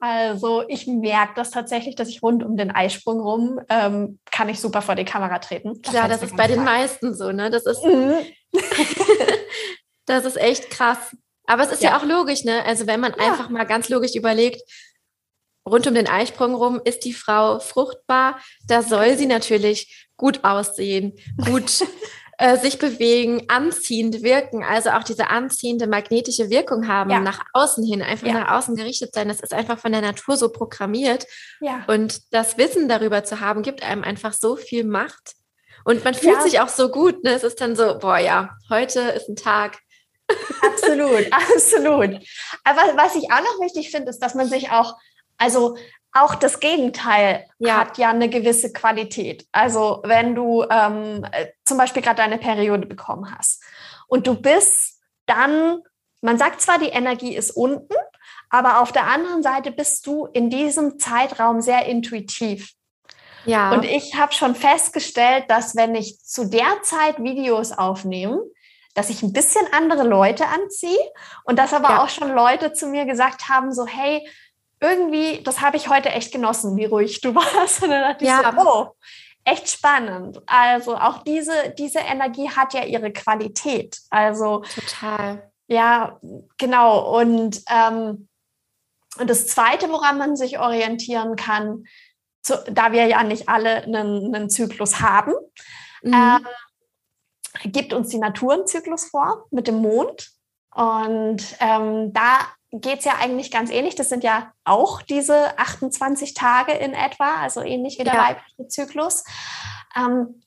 [0.00, 4.60] Also ich merke das tatsächlich, dass ich rund um den Eisprung rum ähm, kann ich
[4.60, 5.82] super vor die Kamera treten.
[5.82, 7.50] Das Klar, das ist bei den meisten so, ne?
[7.50, 8.14] Das ist, mhm.
[10.06, 11.16] das ist echt krass.
[11.46, 12.64] Aber es ist ja, ja auch logisch, ne?
[12.64, 13.26] Also wenn man ja.
[13.26, 14.62] einfach mal ganz logisch überlegt,
[15.68, 21.14] rund um den Eisprung rum ist die Frau fruchtbar, da soll sie natürlich gut aussehen,
[21.46, 21.82] gut
[22.38, 27.20] äh, sich bewegen, anziehend wirken, also auch diese anziehende magnetische Wirkung haben, ja.
[27.20, 28.34] nach außen hin, einfach ja.
[28.34, 29.28] nach außen gerichtet sein.
[29.28, 31.26] Das ist einfach von der Natur so programmiert.
[31.60, 31.84] Ja.
[31.86, 35.36] Und das Wissen darüber zu haben, gibt einem einfach so viel Macht.
[35.84, 37.24] Und man fühlt sich auch so gut.
[37.24, 37.30] Ne?
[37.30, 39.78] Es ist dann so, boah ja, heute ist ein Tag.
[40.62, 42.22] Absolut, absolut.
[42.64, 44.94] Aber was ich auch noch wichtig finde, ist, dass man sich auch,
[45.38, 45.78] also
[46.12, 47.78] auch das Gegenteil ja.
[47.78, 49.46] hat ja eine gewisse Qualität.
[49.52, 53.62] Also wenn du ähm, äh, zum Beispiel gerade deine Periode bekommen hast
[54.06, 55.82] und du bist dann,
[56.22, 57.94] man sagt zwar, die Energie ist unten,
[58.50, 62.72] aber auf der anderen Seite bist du in diesem Zeitraum sehr intuitiv.
[63.44, 63.72] Ja.
[63.72, 68.42] Und ich habe schon festgestellt, dass wenn ich zu der Zeit Videos aufnehme,
[68.94, 70.98] dass ich ein bisschen andere Leute anziehe
[71.44, 72.02] und dass aber ja.
[72.02, 74.26] auch schon Leute zu mir gesagt haben, so hey,
[74.80, 77.82] irgendwie, das habe ich heute echt genossen, wie ruhig du warst.
[77.82, 78.40] Und dann dachte ja.
[78.40, 78.94] ich so, oh,
[79.44, 80.40] echt spannend.
[80.46, 83.98] Also auch diese, diese Energie hat ja ihre Qualität.
[84.10, 85.50] Also total.
[85.66, 86.18] Ja,
[86.56, 87.18] genau.
[87.18, 88.28] Und, ähm,
[89.18, 91.84] und das Zweite, woran man sich orientieren kann,
[92.42, 95.32] zu, da wir ja nicht alle einen, einen Zyklus haben,
[96.02, 96.14] mhm.
[96.14, 96.46] ähm,
[97.64, 100.30] gibt uns die Natur einen Zyklus vor mit dem Mond.
[100.74, 103.94] Und ähm, da geht es ja eigentlich ganz ähnlich.
[103.94, 108.28] Das sind ja auch diese 28 Tage in etwa, also ähnlich wie der ja.
[108.28, 109.24] weibliche Zyklus.
[109.96, 110.42] Ähm,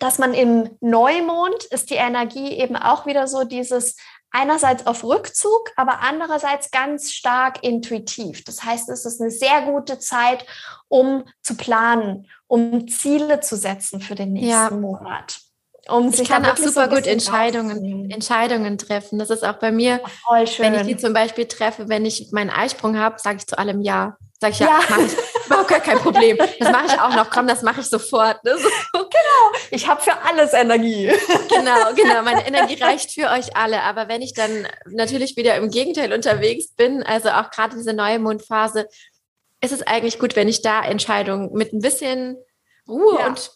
[0.00, 3.96] dass man im Neumond ist die Energie eben auch wieder so dieses
[4.30, 8.44] einerseits auf Rückzug, aber andererseits ganz stark intuitiv.
[8.44, 10.44] Das heißt, es ist eine sehr gute Zeit,
[10.88, 14.70] um zu planen, um Ziele zu setzen für den nächsten ja.
[14.70, 15.45] Monat
[15.88, 19.18] um ich sich kann auch super so gut Entscheidungen, Entscheidungen treffen.
[19.18, 20.00] Das ist auch bei mir,
[20.58, 23.80] wenn ich die zum Beispiel treffe, wenn ich meinen Eisprung habe, sage ich zu allem
[23.80, 24.16] Ja.
[24.38, 24.80] Sag ich ja, ja.
[24.90, 26.36] mache ich überhaupt gar kein Problem.
[26.36, 27.30] Das mache ich auch noch.
[27.30, 28.44] Komm, das mache ich sofort.
[28.44, 28.58] Ne?
[28.58, 28.68] So.
[28.92, 29.58] Genau.
[29.70, 31.10] Ich habe für alles Energie.
[31.48, 32.22] Genau, genau.
[32.22, 33.82] Meine Energie reicht für euch alle.
[33.82, 38.18] Aber wenn ich dann natürlich wieder im Gegenteil unterwegs bin, also auch gerade diese neue
[38.18, 38.88] Mondphase,
[39.62, 42.36] ist es eigentlich gut, wenn ich da Entscheidungen mit ein bisschen
[42.86, 43.28] Ruhe ja.
[43.28, 43.50] und?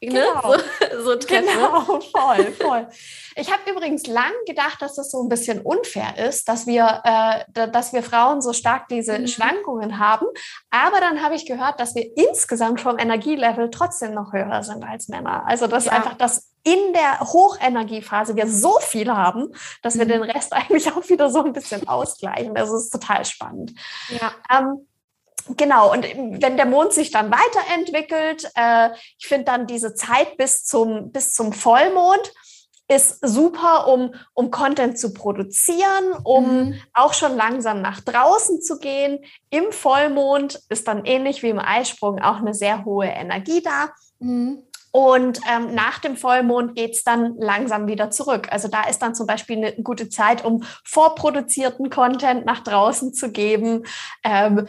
[0.00, 0.52] Genau.
[0.52, 0.58] Ne?
[0.92, 1.46] So, so treffe.
[1.46, 2.88] Genau, voll, voll.
[3.34, 7.68] Ich habe übrigens lang gedacht, dass das so ein bisschen unfair ist, dass wir, äh,
[7.68, 9.26] dass wir Frauen so stark diese mhm.
[9.26, 10.26] Schwankungen haben.
[10.70, 15.08] Aber dann habe ich gehört, dass wir insgesamt vom Energielevel trotzdem noch höher sind als
[15.08, 15.44] Männer.
[15.46, 15.92] Also dass ja.
[15.92, 20.00] einfach das in der Hochenergiephase wir so viel haben, dass mhm.
[20.00, 22.54] wir den Rest eigentlich auch wieder so ein bisschen ausgleichen.
[22.54, 23.72] Das ist total spannend.
[24.08, 24.32] Ja.
[24.50, 24.86] Ähm,
[25.48, 26.04] Genau, und
[26.42, 31.34] wenn der Mond sich dann weiterentwickelt, äh, ich finde dann diese Zeit bis zum, bis
[31.34, 32.32] zum Vollmond
[32.88, 36.80] ist super, um, um Content zu produzieren, um mhm.
[36.94, 39.24] auch schon langsam nach draußen zu gehen.
[39.50, 43.90] Im Vollmond ist dann ähnlich wie im Eisprung auch eine sehr hohe Energie da.
[44.20, 44.62] Mhm.
[44.92, 48.48] Und ähm, nach dem Vollmond geht es dann langsam wieder zurück.
[48.50, 53.30] Also da ist dann zum Beispiel eine gute Zeit, um vorproduzierten Content nach draußen zu
[53.30, 53.84] geben.
[54.22, 54.66] Ähm,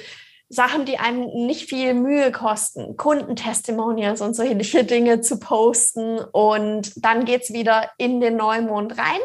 [0.50, 6.20] Sachen, die einem nicht viel Mühe kosten, Kundentestimonials und solche Dinge zu posten.
[6.20, 9.20] Und dann geht's wieder in den Neumond rein.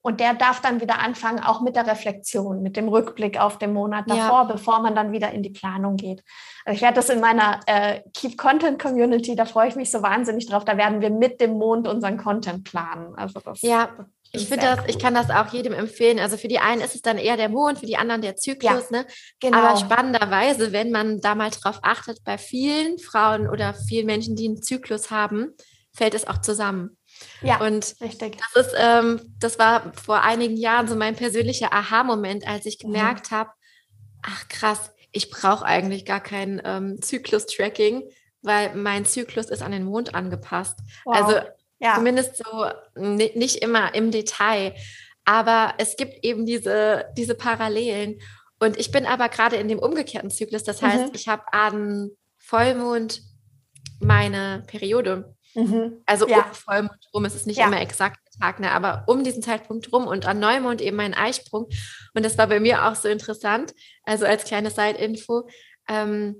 [0.00, 3.72] Und der darf dann wieder anfangen, auch mit der Reflexion, mit dem Rückblick auf den
[3.72, 4.44] Monat davor, ja.
[4.44, 6.22] bevor man dann wieder in die Planung geht.
[6.64, 10.00] Also ich werde das in meiner äh, Keep Content Community, da freue ich mich so
[10.00, 10.64] wahnsinnig drauf.
[10.64, 13.14] Da werden wir mit dem Mond unseren Content planen.
[13.16, 13.88] Also das, ja,
[14.32, 16.18] ich finde das, ich kann das auch jedem empfehlen.
[16.18, 18.90] Also für die einen ist es dann eher der Mond, für die anderen der Zyklus,
[18.90, 19.06] ja, ne?
[19.40, 19.58] Genau.
[19.58, 24.46] Aber spannenderweise, wenn man da mal drauf achtet, bei vielen Frauen oder vielen Menschen, die
[24.46, 25.54] einen Zyklus haben,
[25.92, 26.96] fällt es auch zusammen.
[27.42, 28.38] Ja, und richtig.
[28.54, 32.92] Das ist, ähm, das war vor einigen Jahren so mein persönlicher Aha-Moment, als ich mhm.
[32.92, 33.36] gemerkt mhm.
[33.36, 33.50] habe,
[34.22, 38.04] ach krass, ich brauche eigentlich gar kein ähm, Zyklus-Tracking,
[38.42, 40.78] weil mein Zyklus ist an den Mond angepasst.
[41.04, 41.16] Wow.
[41.16, 41.40] Also
[41.80, 41.94] ja.
[41.94, 44.74] Zumindest so nicht immer im Detail.
[45.24, 48.20] Aber es gibt eben diese, diese Parallelen.
[48.58, 50.64] Und ich bin aber gerade in dem umgekehrten Zyklus.
[50.64, 51.10] Das heißt, mhm.
[51.14, 53.22] ich habe an Vollmond
[54.00, 55.34] meine Periode.
[55.54, 56.02] Mhm.
[56.06, 56.38] Also ja.
[56.38, 57.24] um Vollmond rum.
[57.24, 57.66] Es ist nicht ja.
[57.66, 58.72] immer exakt der Tag, ne?
[58.72, 61.68] aber um diesen Zeitpunkt rum und an Neumond eben mein Eisprung.
[62.14, 63.74] Und das war bei mir auch so interessant.
[64.04, 65.48] Also als kleine Side-Info.
[65.88, 66.36] Ähm,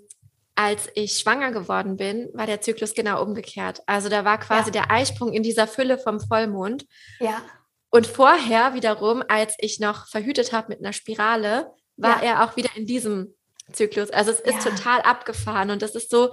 [0.59, 3.81] als ich schwanger geworden bin, war der Zyklus genau umgekehrt.
[3.87, 4.83] Also da war quasi ja.
[4.83, 6.85] der Eisprung in dieser Fülle vom Vollmond.
[7.21, 7.43] Ja.
[7.91, 12.31] Und vorher wiederum, als ich noch verhütet habe mit einer Spirale, war ja.
[12.31, 13.37] er auch wieder in diesem
[13.73, 14.11] Zyklus.
[14.11, 14.73] Also es ist ja.
[14.73, 16.33] total abgefahren und das ist so,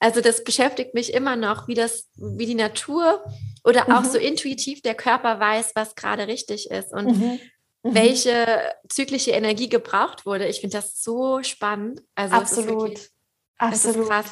[0.00, 3.26] also das beschäftigt mich immer noch, wie das, wie die Natur
[3.62, 3.92] oder mhm.
[3.92, 7.40] auch so intuitiv der Körper weiß, was gerade richtig ist und mhm.
[7.82, 7.94] Mhm.
[7.94, 10.46] welche zyklische Energie gebraucht wurde.
[10.46, 12.00] Ich finde das so spannend.
[12.14, 13.10] Also Absolut.
[13.58, 13.96] Absolut.
[13.96, 14.26] Das ist krass.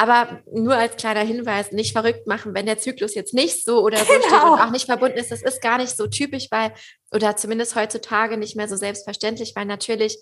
[0.00, 3.98] Aber nur als kleiner Hinweis, nicht verrückt machen, wenn der Zyklus jetzt nicht so oder
[3.98, 4.20] so genau.
[4.20, 5.32] steht und auch nicht verbunden ist.
[5.32, 6.72] Das ist gar nicht so typisch, weil,
[7.10, 10.20] oder zumindest heutzutage nicht mehr so selbstverständlich, weil natürlich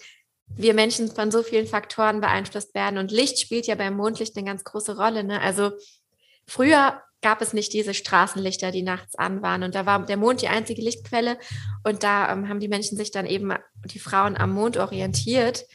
[0.49, 2.99] wir Menschen von so vielen Faktoren beeinflusst werden.
[2.99, 5.25] Und Licht spielt ja beim Mondlicht eine ganz große Rolle.
[5.25, 5.43] Ne?
[5.43, 5.73] Also
[6.47, 9.63] früher gab es nicht diese Straßenlichter, die nachts an waren.
[9.63, 11.39] Und da war der Mond die einzige Lichtquelle.
[11.85, 13.53] Und da ähm, haben die Menschen sich dann eben,
[13.85, 15.67] die Frauen am Mond orientiert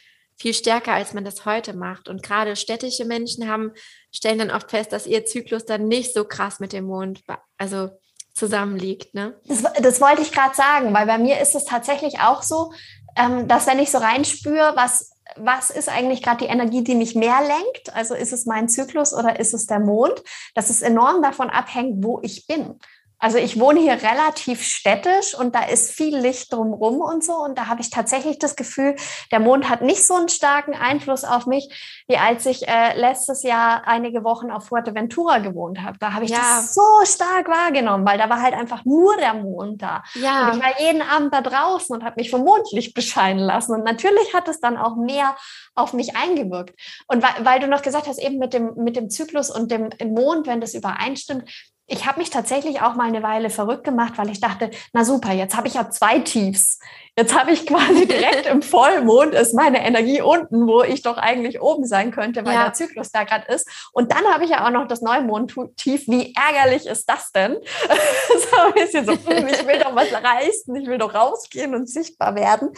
[0.42, 2.08] viel stärker, als man das heute macht.
[2.08, 3.70] Und gerade städtische Menschen haben,
[4.10, 7.22] stellen dann oft fest, dass ihr Zyklus dann nicht so krass mit dem Mond,
[7.58, 7.90] also
[8.34, 9.14] zusammenliegt.
[9.14, 9.38] Ne?
[9.46, 12.72] Das, das wollte ich gerade sagen, weil bei mir ist es tatsächlich auch so,
[13.16, 17.14] ähm, dass wenn ich so reinspüre, was was ist eigentlich gerade die Energie, die mich
[17.14, 17.94] mehr lenkt?
[17.94, 20.22] Also ist es mein Zyklus oder ist es der Mond?
[20.54, 22.78] Das ist enorm davon abhängt, wo ich bin.
[23.22, 27.34] Also ich wohne hier relativ städtisch und da ist viel Licht drumrum und so.
[27.34, 28.96] Und da habe ich tatsächlich das Gefühl,
[29.30, 33.44] der Mond hat nicht so einen starken Einfluss auf mich, wie als ich äh, letztes
[33.44, 35.98] Jahr einige Wochen auf Fuerteventura gewohnt habe.
[36.00, 36.38] Da habe ich ja.
[36.38, 40.02] das so stark wahrgenommen, weil da war halt einfach nur der Mond da.
[40.14, 40.48] Ja.
[40.48, 43.72] Und ich war jeden Abend da draußen und habe mich vom Mondlicht bescheinen lassen.
[43.72, 45.36] Und natürlich hat es dann auch mehr
[45.76, 46.74] auf mich eingewirkt.
[47.06, 49.90] Und weil, weil du noch gesagt hast, eben mit dem, mit dem Zyklus und dem
[50.12, 51.48] Mond, wenn das übereinstimmt,
[51.92, 55.32] ich habe mich tatsächlich auch mal eine Weile verrückt gemacht, weil ich dachte, na super,
[55.32, 56.78] jetzt habe ich ja zwei Tiefs.
[57.18, 61.60] Jetzt habe ich quasi direkt im Vollmond ist meine Energie unten, wo ich doch eigentlich
[61.60, 62.64] oben sein könnte, weil ja.
[62.64, 63.68] der Zyklus da gerade ist.
[63.92, 66.08] Und dann habe ich ja auch noch das Neumond-Tief.
[66.08, 67.58] Wie ärgerlich ist das denn?
[68.50, 71.90] so ein bisschen so, hm, ich will doch was reißen, ich will doch rausgehen und
[71.90, 72.70] sichtbar werden.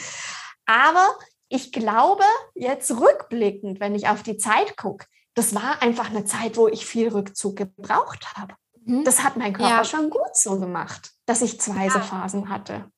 [0.66, 1.06] Aber
[1.48, 2.24] ich glaube,
[2.56, 6.84] jetzt rückblickend, wenn ich auf die Zeit gucke, das war einfach eine Zeit, wo ich
[6.84, 8.54] viel Rückzug gebraucht habe.
[8.84, 9.04] Mhm.
[9.04, 9.84] Das hat mein Körper ja.
[9.84, 12.48] schon gut so gemacht, dass ich zwei ja.
[12.48, 12.90] hatte.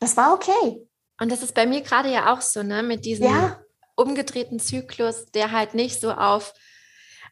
[0.00, 0.86] Das war okay.
[1.20, 3.60] Und das ist bei mir gerade ja auch so, ne, mit diesem ja.
[3.96, 6.54] umgedrehten Zyklus, der halt nicht so auf,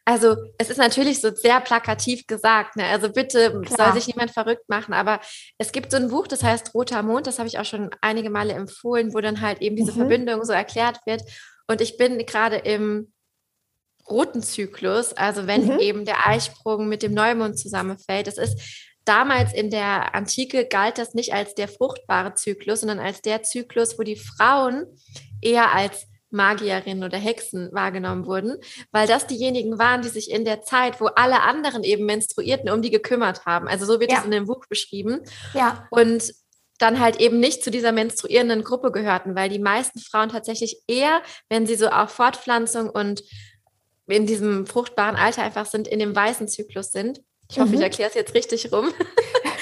[0.03, 2.85] also es ist natürlich so sehr plakativ gesagt, ne?
[2.85, 3.91] Also bitte Klar.
[3.91, 5.19] soll sich niemand verrückt machen, aber
[5.57, 8.29] es gibt so ein Buch, das heißt Roter Mond, das habe ich auch schon einige
[8.29, 9.97] Male empfohlen, wo dann halt eben diese mhm.
[9.97, 11.23] Verbindung so erklärt wird.
[11.67, 13.11] Und ich bin gerade im
[14.09, 15.79] roten Zyklus, also wenn mhm.
[15.79, 18.27] eben der Eisprung mit dem Neumond zusammenfällt.
[18.27, 18.59] Das ist
[19.05, 23.97] damals in der Antike galt das nicht als der fruchtbare Zyklus, sondern als der Zyklus,
[23.97, 24.85] wo die Frauen
[25.41, 28.57] eher als Magierinnen oder Hexen wahrgenommen wurden,
[28.91, 32.81] weil das diejenigen waren, die sich in der Zeit, wo alle anderen eben menstruierten, um
[32.81, 33.67] die gekümmert haben.
[33.67, 35.21] Also so wird es in dem Buch beschrieben.
[35.53, 35.87] Ja.
[35.89, 36.33] Und
[36.79, 41.21] dann halt eben nicht zu dieser menstruierenden Gruppe gehörten, weil die meisten Frauen tatsächlich eher,
[41.49, 43.23] wenn sie so auf Fortpflanzung und
[44.07, 47.21] in diesem fruchtbaren Alter einfach sind, in dem weißen Zyklus sind.
[47.49, 47.75] Ich hoffe, mhm.
[47.75, 48.91] ich erkläre es jetzt richtig rum.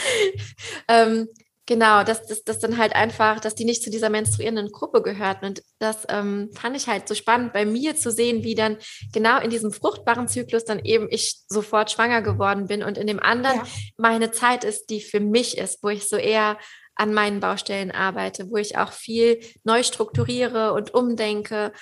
[0.87, 1.27] ähm,
[1.67, 5.45] Genau, dass das, das dann halt einfach, dass die nicht zu dieser menstruierenden Gruppe gehörten.
[5.45, 8.77] Und das ähm, fand ich halt so spannend bei mir zu sehen, wie dann
[9.11, 13.19] genau in diesem fruchtbaren Zyklus dann eben ich sofort schwanger geworden bin und in dem
[13.19, 13.67] anderen ja.
[13.97, 16.59] meine Zeit ist, die für mich ist, wo ich so eher
[16.93, 21.73] an meinen Baustellen arbeite, wo ich auch viel neu strukturiere und umdenke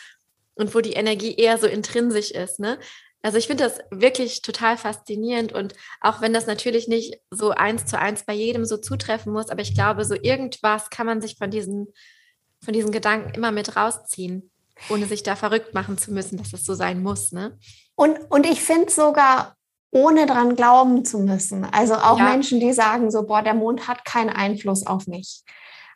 [0.55, 2.59] und wo die Energie eher so intrinsisch ist.
[2.59, 2.79] Ne?
[3.21, 7.85] Also ich finde das wirklich total faszinierend und auch wenn das natürlich nicht so eins
[7.85, 11.37] zu eins bei jedem so zutreffen muss, aber ich glaube, so irgendwas kann man sich
[11.37, 11.87] von diesen,
[12.63, 14.51] von diesen Gedanken immer mit rausziehen,
[14.89, 17.31] ohne sich da verrückt machen zu müssen, dass das so sein muss.
[17.31, 17.57] Ne?
[17.95, 19.55] Und, und ich finde sogar,
[19.93, 21.65] ohne dran glauben zu müssen.
[21.65, 22.25] Also auch ja.
[22.31, 25.43] Menschen, die sagen so, boah, der Mond hat keinen Einfluss auf mich.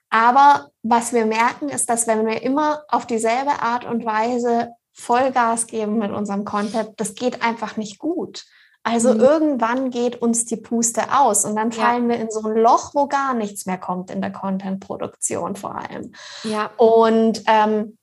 [0.10, 5.67] Aber was wir merken, ist, dass wenn wir immer auf dieselbe Art und Weise Vollgas
[5.67, 8.46] geben mit unserem Content, das geht einfach nicht gut.
[8.84, 9.20] Also mhm.
[9.20, 12.15] irgendwann geht uns die Puste aus und dann fallen ja.
[12.15, 16.13] wir in so ein Loch, wo gar nichts mehr kommt in der Content-Produktion vor allem.
[16.43, 16.72] Ja.
[16.78, 17.98] Und ähm,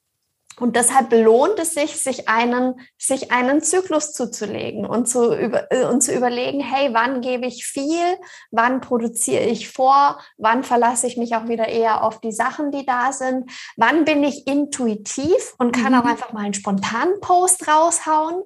[0.61, 5.85] und deshalb lohnt es sich, sich einen, sich einen Zyklus zuzulegen und zu, über, äh,
[5.87, 8.19] und zu überlegen, hey, wann gebe ich viel,
[8.51, 12.87] wann produziere ich vor, wann verlasse ich mich auch wieder eher auf die Sachen, die
[12.87, 16.01] da sind, wann bin ich intuitiv und kann mhm.
[16.01, 18.43] auch einfach mal einen spontanen Post raushauen.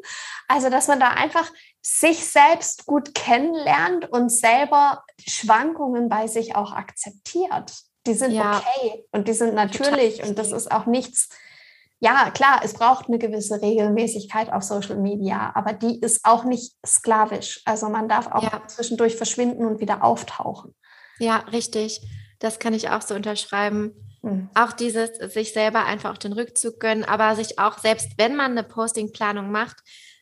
[0.48, 1.50] Also, dass man da einfach
[1.82, 7.72] sich selbst gut kennenlernt und selber Schwankungen bei sich auch akzeptiert.
[8.06, 8.58] Die sind ja.
[8.58, 11.28] okay und die sind natürlich und das ist auch nichts,
[12.00, 16.74] ja, klar, es braucht eine gewisse Regelmäßigkeit auf Social Media, aber die ist auch nicht
[16.86, 17.60] sklavisch.
[17.64, 18.62] Also man darf auch ja.
[18.68, 20.74] zwischendurch verschwinden und wieder auftauchen.
[21.18, 22.00] Ja, richtig.
[22.38, 23.94] Das kann ich auch so unterschreiben.
[24.22, 24.48] Hm.
[24.54, 28.52] Auch dieses sich selber einfach auch den Rückzug gönnen, aber sich auch selbst, wenn man
[28.52, 29.78] eine Postingplanung macht,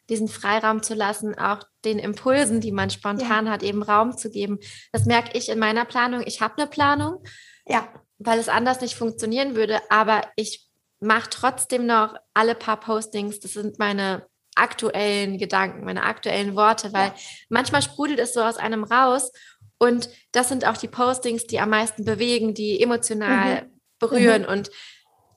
[0.09, 3.53] diesen Freiraum zu lassen, auch den Impulsen, die man spontan ja.
[3.53, 4.61] hat, eben Raum zu geben.
[4.93, 6.23] Das merke ich in meiner Planung.
[6.25, 7.23] Ich habe eine Planung,
[7.67, 7.89] ja.
[8.19, 10.66] weil es anders nicht funktionieren würde, aber ich
[11.01, 13.41] mache trotzdem noch alle paar Postings.
[13.41, 17.15] Das sind meine aktuellen Gedanken, meine aktuellen Worte, weil ja.
[17.49, 19.31] manchmal sprudelt es so aus einem raus.
[19.79, 23.81] Und das sind auch die Postings, die am meisten bewegen, die emotional mhm.
[23.99, 24.43] berühren.
[24.43, 24.49] Mhm.
[24.49, 24.71] Und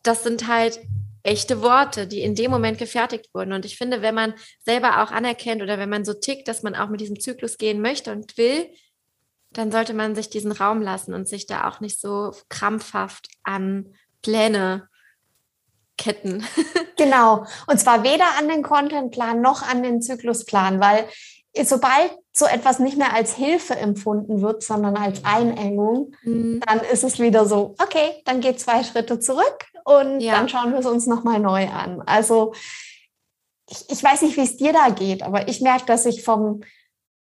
[0.03, 0.79] das sind halt
[1.23, 3.51] echte Worte, die in dem Moment gefertigt wurden.
[3.51, 4.33] Und ich finde, wenn man
[4.65, 7.81] selber auch anerkennt oder wenn man so tickt, dass man auch mit diesem Zyklus gehen
[7.81, 8.69] möchte und will,
[9.51, 13.93] dann sollte man sich diesen Raum lassen und sich da auch nicht so krampfhaft an
[14.21, 14.87] Pläne
[15.99, 16.43] Ketten.
[16.97, 17.45] genau.
[17.67, 21.07] Und zwar weder an den Contentplan noch an den Zyklusplan, weil
[21.63, 26.61] sobald so etwas nicht mehr als Hilfe empfunden wird, sondern als Einengung, mhm.
[26.65, 30.35] dann ist es wieder so, okay, dann geht zwei Schritte zurück und ja.
[30.35, 32.01] dann schauen wir es uns nochmal neu an.
[32.05, 32.53] Also
[33.69, 36.61] ich, ich weiß nicht, wie es dir da geht, aber ich merke, dass ich vom,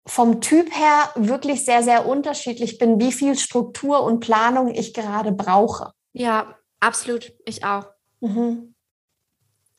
[0.07, 5.33] vom Typ her wirklich sehr, sehr unterschiedlich bin, wie viel Struktur und Planung ich gerade
[5.33, 5.93] brauche.
[6.13, 7.33] Ja, absolut.
[7.47, 7.94] Ich auch.
[8.25, 8.75] Mhm.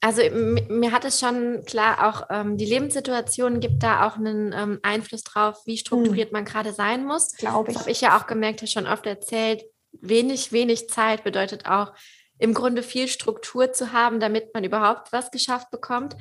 [0.01, 4.79] Also mir hat es schon klar, auch ähm, die Lebenssituation gibt da auch einen ähm,
[4.83, 6.37] Einfluss drauf, wie strukturiert mhm.
[6.37, 7.31] man gerade sein muss.
[7.31, 7.77] Glaube ich.
[7.77, 11.93] Habe ich ja auch gemerkt, habe schon oft erzählt, wenig, wenig Zeit bedeutet auch
[12.37, 16.15] im Grunde viel Struktur zu haben, damit man überhaupt was geschafft bekommt.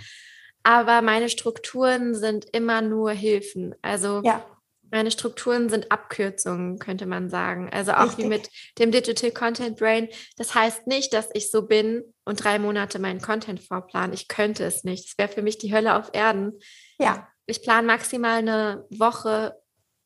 [0.63, 3.75] Aber meine Strukturen sind immer nur Hilfen.
[3.83, 4.47] Also ja.
[4.95, 7.69] Meine Strukturen sind Abkürzungen, könnte man sagen.
[7.73, 8.27] Also auch Richtig.
[8.27, 10.09] wie mit dem Digital Content Brain.
[10.37, 14.13] Das heißt nicht, dass ich so bin und drei Monate meinen Content vorplan.
[14.13, 15.09] Ich könnte es nicht.
[15.09, 16.53] Das wäre für mich die Hölle auf Erden.
[17.01, 17.27] Ja.
[17.47, 19.57] Ich plane maximal eine Woche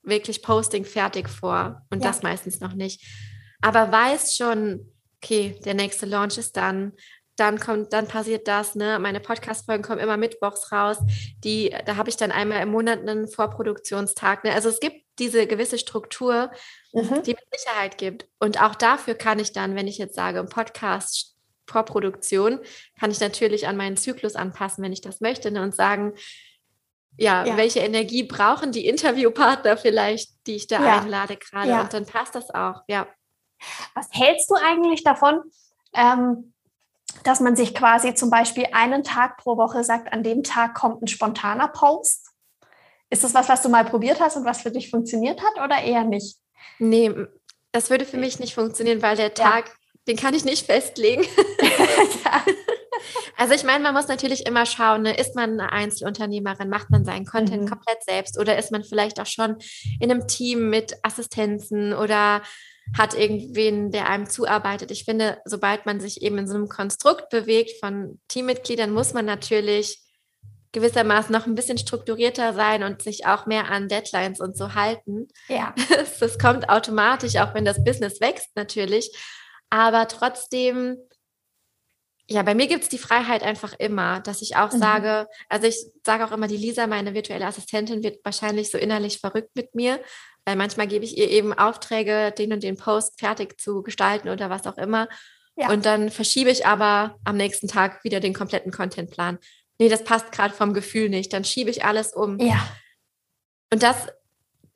[0.02, 2.08] wirklich Posting fertig vor und ja.
[2.08, 3.04] das meistens noch nicht.
[3.60, 4.90] Aber weiß schon,
[5.22, 6.94] okay, der nächste Launch ist dann
[7.38, 8.98] dann kommt, dann passiert das, ne?
[8.98, 10.98] Meine Podcast-Folgen kommen immer mittwochs raus.
[11.44, 14.42] Die, da habe ich dann einmal im Monat einen Vorproduktionstag.
[14.44, 14.52] Ne?
[14.52, 16.50] Also es gibt diese gewisse Struktur,
[16.92, 17.22] mhm.
[17.22, 18.26] die mir Sicherheit gibt.
[18.40, 21.36] Und auch dafür kann ich dann, wenn ich jetzt sage, im Podcast
[21.68, 22.60] Vorproduktion,
[22.98, 25.62] kann ich natürlich an meinen Zyklus anpassen, wenn ich das möchte, ne?
[25.62, 26.14] und sagen,
[27.18, 31.00] ja, ja, welche Energie brauchen die Interviewpartner vielleicht, die ich da ja.
[31.00, 31.68] einlade gerade.
[31.68, 31.80] Ja.
[31.82, 33.06] Und dann passt das auch, ja.
[33.94, 35.42] Was hältst du eigentlich davon?
[35.94, 36.54] Ähm,
[37.28, 41.02] dass man sich quasi zum Beispiel einen Tag pro Woche sagt, an dem Tag kommt
[41.02, 42.30] ein spontaner Post.
[43.10, 45.82] Ist das was, was du mal probiert hast und was für dich funktioniert hat oder
[45.82, 46.38] eher nicht?
[46.78, 47.12] Nee,
[47.72, 49.74] das würde für mich nicht funktionieren, weil der Tag, ja.
[50.08, 51.24] den kann ich nicht festlegen.
[52.24, 52.42] ja.
[53.36, 55.16] Also ich meine, man muss natürlich immer schauen, ne?
[55.16, 57.68] ist man eine Einzelunternehmerin, macht man seinen Content mhm.
[57.68, 59.56] komplett selbst oder ist man vielleicht auch schon
[60.00, 62.42] in einem Team mit Assistenzen oder
[62.96, 64.90] hat irgendwen, der einem zuarbeitet.
[64.90, 69.24] Ich finde, sobald man sich eben in so einem Konstrukt bewegt von Teammitgliedern, muss man
[69.24, 70.02] natürlich
[70.72, 75.28] gewissermaßen noch ein bisschen strukturierter sein und sich auch mehr an Deadlines und so halten.
[75.48, 75.74] Ja.
[75.88, 79.16] Das, das kommt automatisch, auch wenn das Business wächst natürlich.
[79.70, 80.96] Aber trotzdem,
[82.28, 84.78] ja, bei mir gibt es die Freiheit einfach immer, dass ich auch mhm.
[84.78, 89.18] sage, also ich sage auch immer, die Lisa, meine virtuelle Assistentin, wird wahrscheinlich so innerlich
[89.18, 90.00] verrückt mit mir,
[90.48, 94.50] weil manchmal gebe ich ihr eben Aufträge, den und den Post fertig zu gestalten oder
[94.50, 95.08] was auch immer.
[95.56, 95.70] Ja.
[95.70, 99.38] Und dann verschiebe ich aber am nächsten Tag wieder den kompletten Contentplan
[99.78, 102.38] nee, das passt gerade vom Gefühl nicht, dann schiebe ich alles um.
[102.38, 102.60] Ja.
[103.72, 104.08] Und das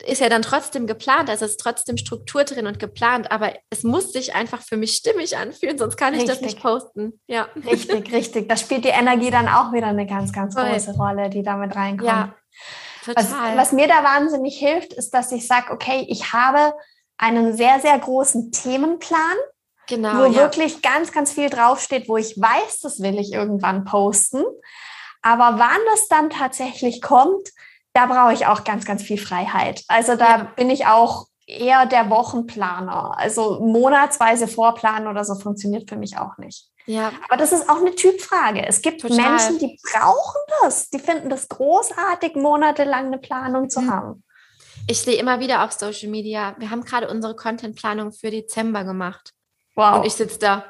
[0.05, 3.85] ist ja dann trotzdem geplant, also es ist trotzdem Struktur drin und geplant, aber es
[3.85, 6.39] muss sich einfach für mich stimmig anfühlen, sonst kann ich richtig.
[6.39, 7.21] das nicht posten.
[7.29, 7.49] Ja.
[7.65, 8.49] Richtig, richtig.
[8.49, 12.09] Da spielt die Energie dann auch wieder eine ganz, ganz große Rolle, die damit reinkommt.
[12.09, 12.35] Ja,
[13.05, 13.57] total.
[13.57, 16.75] Was, was mir da wahnsinnig hilft, ist, dass ich sage, okay, ich habe
[17.17, 19.37] einen sehr, sehr großen Themenplan,
[19.89, 20.35] genau, wo ja.
[20.35, 24.43] wirklich ganz, ganz viel draufsteht, wo ich weiß, das will ich irgendwann posten.
[25.23, 27.51] Aber wann das dann tatsächlich kommt,
[27.93, 29.85] da brauche ich auch ganz, ganz viel Freiheit.
[29.87, 30.53] Also da ja.
[30.57, 33.17] bin ich auch eher der Wochenplaner.
[33.19, 36.72] Also monatsweise vorplanen oder so funktioniert für mich auch nicht.
[36.87, 37.13] Ja.
[37.29, 38.67] Aber das ist auch eine Typfrage.
[38.67, 39.17] Es gibt Total.
[39.17, 40.91] Menschen, die brauchen das.
[40.91, 43.91] Die finden das großartig, monatelang eine Planung zu mhm.
[43.91, 44.25] haben.
[44.89, 49.33] Ich sehe immer wieder auf Social Media, wir haben gerade unsere Contentplanung für Dezember gemacht.
[49.77, 49.99] Wow.
[49.99, 50.65] Und ich sitze da.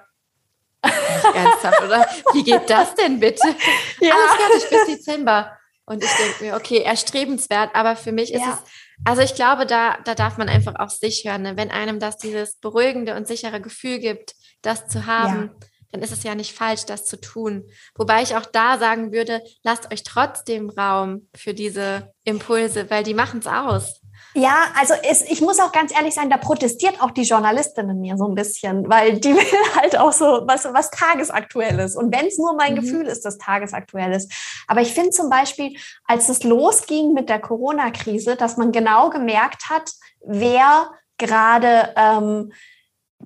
[0.83, 2.07] Ernsthaft, oder?
[2.33, 3.43] Wie geht das denn bitte?
[4.01, 4.15] Ja.
[4.15, 5.57] Alles fertig bis Dezember.
[5.85, 8.53] Und ich denke mir, okay, erstrebenswert, aber für mich ist ja.
[8.53, 8.71] es,
[9.05, 11.43] also ich glaube, da, da darf man einfach auf sich hören.
[11.43, 11.57] Ne?
[11.57, 15.69] Wenn einem das dieses beruhigende und sichere Gefühl gibt, das zu haben, ja.
[15.93, 17.69] Dann ist es ja nicht falsch, das zu tun.
[17.95, 23.15] Wobei ich auch da sagen würde, lasst euch trotzdem Raum für diese Impulse, weil die
[23.15, 24.01] machen es aus.
[24.35, 28.01] Ja, also es, ich muss auch ganz ehrlich sein, da protestiert auch die Journalistin in
[28.01, 31.97] mir so ein bisschen, weil die will halt auch so was, was tagesaktuelles.
[31.97, 32.81] Und wenn es nur mein mhm.
[32.81, 34.33] Gefühl ist, das tagesaktuell ist.
[34.67, 35.77] Aber ich finde zum Beispiel,
[36.07, 39.91] als es losging mit der Corona-Krise, dass man genau gemerkt hat,
[40.25, 42.53] wer gerade ähm,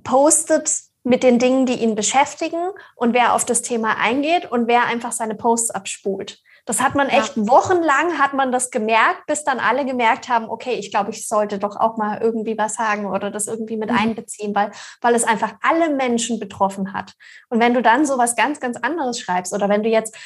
[0.03, 0.71] postet
[1.07, 5.13] mit den Dingen, die ihn beschäftigen und wer auf das Thema eingeht und wer einfach
[5.13, 6.41] seine Posts abspult.
[6.65, 7.47] Das hat man echt ja.
[7.47, 11.61] wochenlang hat man das gemerkt, bis dann alle gemerkt haben, okay, ich glaube, ich sollte
[11.61, 13.99] doch auch mal irgendwie was sagen oder das irgendwie mit mhm.
[13.99, 17.13] einbeziehen, weil, weil es einfach alle Menschen betroffen hat.
[17.51, 20.17] Und wenn du dann so was ganz, ganz anderes schreibst oder wenn du jetzt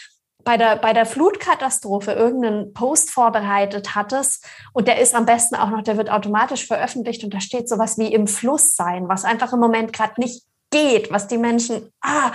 [0.44, 5.68] bei der, bei der Flutkatastrophe irgendeinen Post vorbereitet hattest und der ist am besten auch
[5.68, 9.52] noch, der wird automatisch veröffentlicht und da steht sowas wie im Fluss sein, was einfach
[9.52, 12.32] im Moment gerade nicht geht, was die Menschen, ah,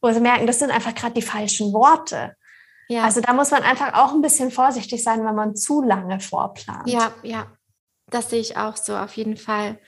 [0.00, 2.36] wo sie merken, das sind einfach gerade die falschen Worte.
[2.88, 3.04] Ja.
[3.04, 6.88] Also da muss man einfach auch ein bisschen vorsichtig sein, wenn man zu lange vorplant.
[6.88, 7.46] Ja, ja,
[8.10, 9.78] das sehe ich auch so auf jeden Fall.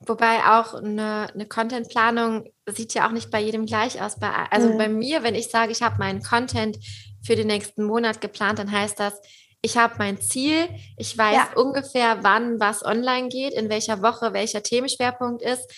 [0.00, 4.18] Wobei auch eine, eine Contentplanung sieht ja auch nicht bei jedem gleich aus.
[4.18, 4.78] Bei, also mhm.
[4.78, 6.78] bei mir, wenn ich sage, ich habe meinen Content
[7.24, 9.14] für den nächsten Monat geplant, dann heißt das,
[9.62, 11.48] ich habe mein Ziel, ich weiß ja.
[11.56, 15.72] ungefähr, wann was online geht, in welcher Woche welcher Themenschwerpunkt ist.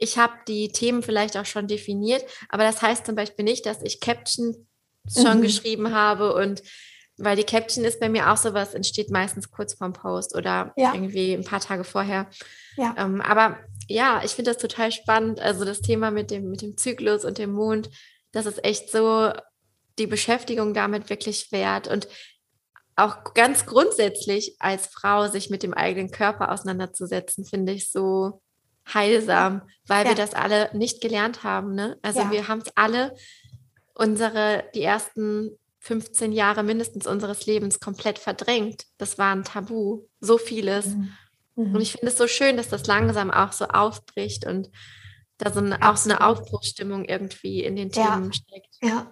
[0.00, 3.82] Ich habe die Themen vielleicht auch schon definiert, aber das heißt zum Beispiel nicht, dass
[3.82, 4.66] ich Caption
[5.08, 5.42] schon mhm.
[5.42, 6.62] geschrieben habe und
[7.18, 10.94] weil die Caption ist bei mir auch sowas, entsteht meistens kurz vorm Post oder ja.
[10.94, 12.30] irgendwie ein paar Tage vorher.
[12.76, 12.94] Ja.
[12.96, 15.38] Ähm, aber ja, ich finde das total spannend.
[15.38, 17.90] Also das Thema mit dem, mit dem Zyklus und dem Mond,
[18.32, 19.32] das ist echt so
[19.98, 22.08] die Beschäftigung damit wirklich wert und
[22.96, 28.40] auch ganz grundsätzlich als Frau sich mit dem eigenen Körper auseinanderzusetzen, finde ich so
[28.94, 30.10] heilsam, weil ja.
[30.10, 31.74] wir das alle nicht gelernt haben.
[31.74, 31.98] Ne?
[32.02, 32.30] Also ja.
[32.30, 33.14] wir haben es alle
[33.94, 38.84] unsere, die ersten 15 Jahre mindestens unseres Lebens komplett verdrängt.
[38.98, 40.88] Das war ein Tabu, so vieles.
[40.88, 41.12] Mhm.
[41.56, 41.74] Mhm.
[41.74, 44.70] Und ich finde es so schön, dass das langsam auch so aufbricht und
[45.38, 48.32] da so eine, auch so eine Aufbruchsstimmung irgendwie in den Themen ja.
[48.32, 48.76] steckt.
[48.82, 49.10] Ja.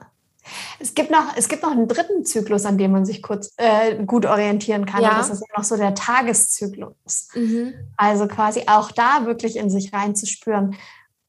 [0.79, 4.03] Es gibt, noch, es gibt noch einen dritten Zyklus, an dem man sich kurz äh,
[4.05, 5.03] gut orientieren kann.
[5.03, 5.11] Ja.
[5.11, 7.29] Und das ist noch so der Tageszyklus.
[7.35, 7.75] Mhm.
[7.97, 10.77] Also quasi auch da wirklich in sich reinzuspüren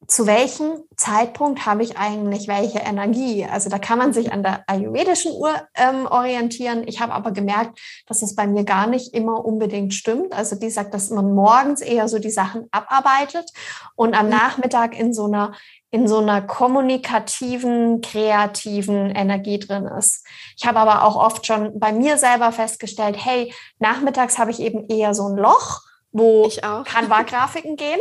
[0.09, 3.45] zu welchem Zeitpunkt habe ich eigentlich welche Energie?
[3.45, 6.87] Also da kann man sich an der ayurvedischen Uhr ähm, orientieren.
[6.87, 10.33] Ich habe aber gemerkt, dass das bei mir gar nicht immer unbedingt stimmt.
[10.33, 13.51] Also die sagt, dass man morgens eher so die Sachen abarbeitet
[13.95, 14.31] und am mhm.
[14.31, 15.53] Nachmittag in so einer
[15.91, 20.25] in so einer kommunikativen, kreativen Energie drin ist.
[20.55, 24.87] Ich habe aber auch oft schon bei mir selber festgestellt, hey, nachmittags habe ich eben
[24.87, 25.81] eher so ein Loch
[26.11, 27.99] wo Canva-Grafiken gehen.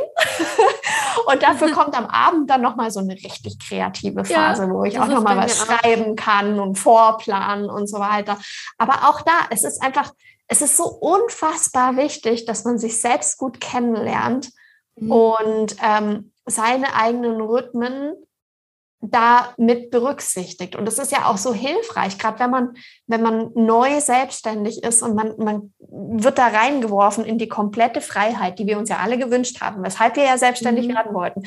[1.26, 4.99] und dafür kommt am Abend dann nochmal so eine richtig kreative Phase, ja, wo ich
[4.99, 6.16] auch nochmal was schreiben auch.
[6.16, 8.39] kann und vorplanen und so weiter.
[8.78, 10.12] Aber auch da, es ist einfach,
[10.47, 14.51] es ist so unfassbar wichtig, dass man sich selbst gut kennenlernt
[15.01, 15.11] mhm.
[15.11, 18.14] und ähm, seine eigenen Rhythmen
[19.01, 20.74] da mit berücksichtigt.
[20.74, 22.74] Und das ist ja auch so hilfreich, gerade wenn man,
[23.07, 28.59] wenn man neu selbstständig ist und man, man wird da reingeworfen in die komplette Freiheit,
[28.59, 30.94] die wir uns ja alle gewünscht haben, weshalb wir ja selbstständig mhm.
[30.94, 31.42] werden wollten.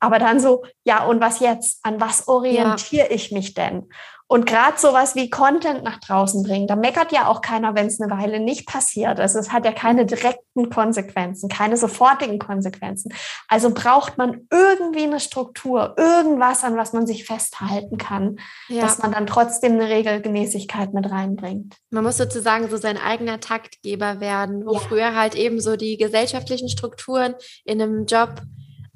[0.00, 1.78] Aber dann so, ja, und was jetzt?
[1.84, 3.14] An was orientiere ja.
[3.14, 3.88] ich mich denn?
[4.28, 8.00] Und gerade sowas wie Content nach draußen bringen, da meckert ja auch keiner, wenn es
[8.00, 9.20] eine Weile nicht passiert.
[9.20, 13.12] Also es hat ja keine direkten Konsequenzen, keine sofortigen Konsequenzen.
[13.46, 18.82] Also braucht man irgendwie eine Struktur, irgendwas, an was man sich festhalten kann, ja.
[18.82, 21.76] dass man dann trotzdem eine Regelmäßigkeit mit reinbringt.
[21.90, 24.80] Man muss sozusagen so sein eigener Taktgeber werden, wo ja.
[24.80, 28.42] früher halt eben so die gesellschaftlichen Strukturen in einem Job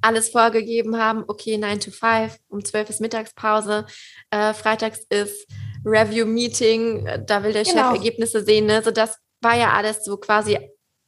[0.02, 3.86] alles vorgegeben haben, okay, 9 to 5, um 12 ist Mittagspause,
[4.30, 5.46] äh, freitags ist
[5.84, 7.92] Review-Meeting, äh, da will der genau.
[7.92, 8.66] Chef Ergebnisse sehen.
[8.66, 8.82] Ne?
[8.82, 10.58] So, das war ja alles so quasi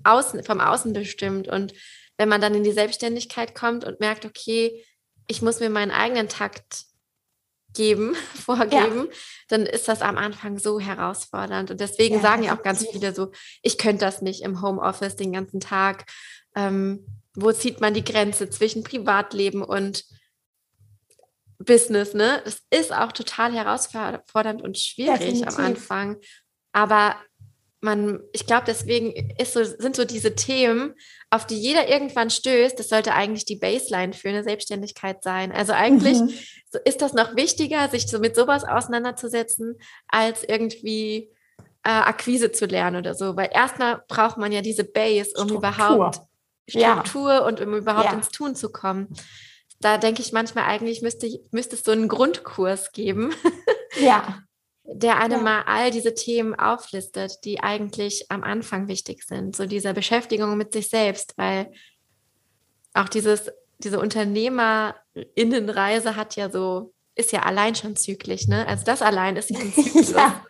[0.05, 1.49] außen, vom Außen bestimmt.
[1.49, 1.73] Und
[2.17, 4.85] wenn man dann in die Selbstständigkeit kommt und merkt, okay,
[5.27, 6.85] ich muss mir meinen eigenen Takt
[7.75, 9.17] geben, vorgeben, ja.
[9.49, 11.71] dann ist das am Anfang so herausfordernd.
[11.71, 13.33] Und deswegen ja, sagen ja auch ganz viele so,
[13.63, 16.05] ich könnte das nicht im Homeoffice den ganzen Tag.
[16.55, 20.05] Ähm, wo zieht man die Grenze zwischen Privatleben und
[21.59, 22.43] Business, ne?
[22.45, 25.59] Das ist auch total herausfordernd und schwierig Definitiv.
[25.59, 26.17] am Anfang.
[26.73, 27.17] Aber
[27.81, 30.95] man, ich glaube, deswegen ist so, sind so diese Themen,
[31.31, 35.51] auf die jeder irgendwann stößt, das sollte eigentlich die Baseline für eine Selbstständigkeit sein.
[35.51, 36.31] Also eigentlich mhm.
[36.85, 39.79] ist das noch wichtiger, sich so mit sowas auseinanderzusetzen,
[40.09, 41.31] als irgendwie
[41.83, 43.37] äh, Akquise zu lernen oder so.
[43.37, 45.59] Weil erstmal braucht man ja diese Base, um Struktur.
[45.59, 46.21] überhaupt
[46.69, 47.41] Struktur ja.
[47.41, 48.13] und um überhaupt ja.
[48.13, 49.09] ins Tun zu kommen.
[49.81, 53.35] Da denke ich manchmal eigentlich müsste, müsste es so einen Grundkurs geben.
[54.01, 54.39] Ja.
[54.85, 55.45] Der einem ja.
[55.45, 59.55] mal all diese Themen auflistet, die eigentlich am Anfang wichtig sind.
[59.55, 61.71] So diese Beschäftigung mit sich selbst, weil
[62.95, 68.67] auch dieses, diese Unternehmerinnenreise hat ja so, ist ja allein schon zyklisch, ne?
[68.67, 70.13] Also das allein ist ja ein Zyklus.
[70.13, 70.43] ja.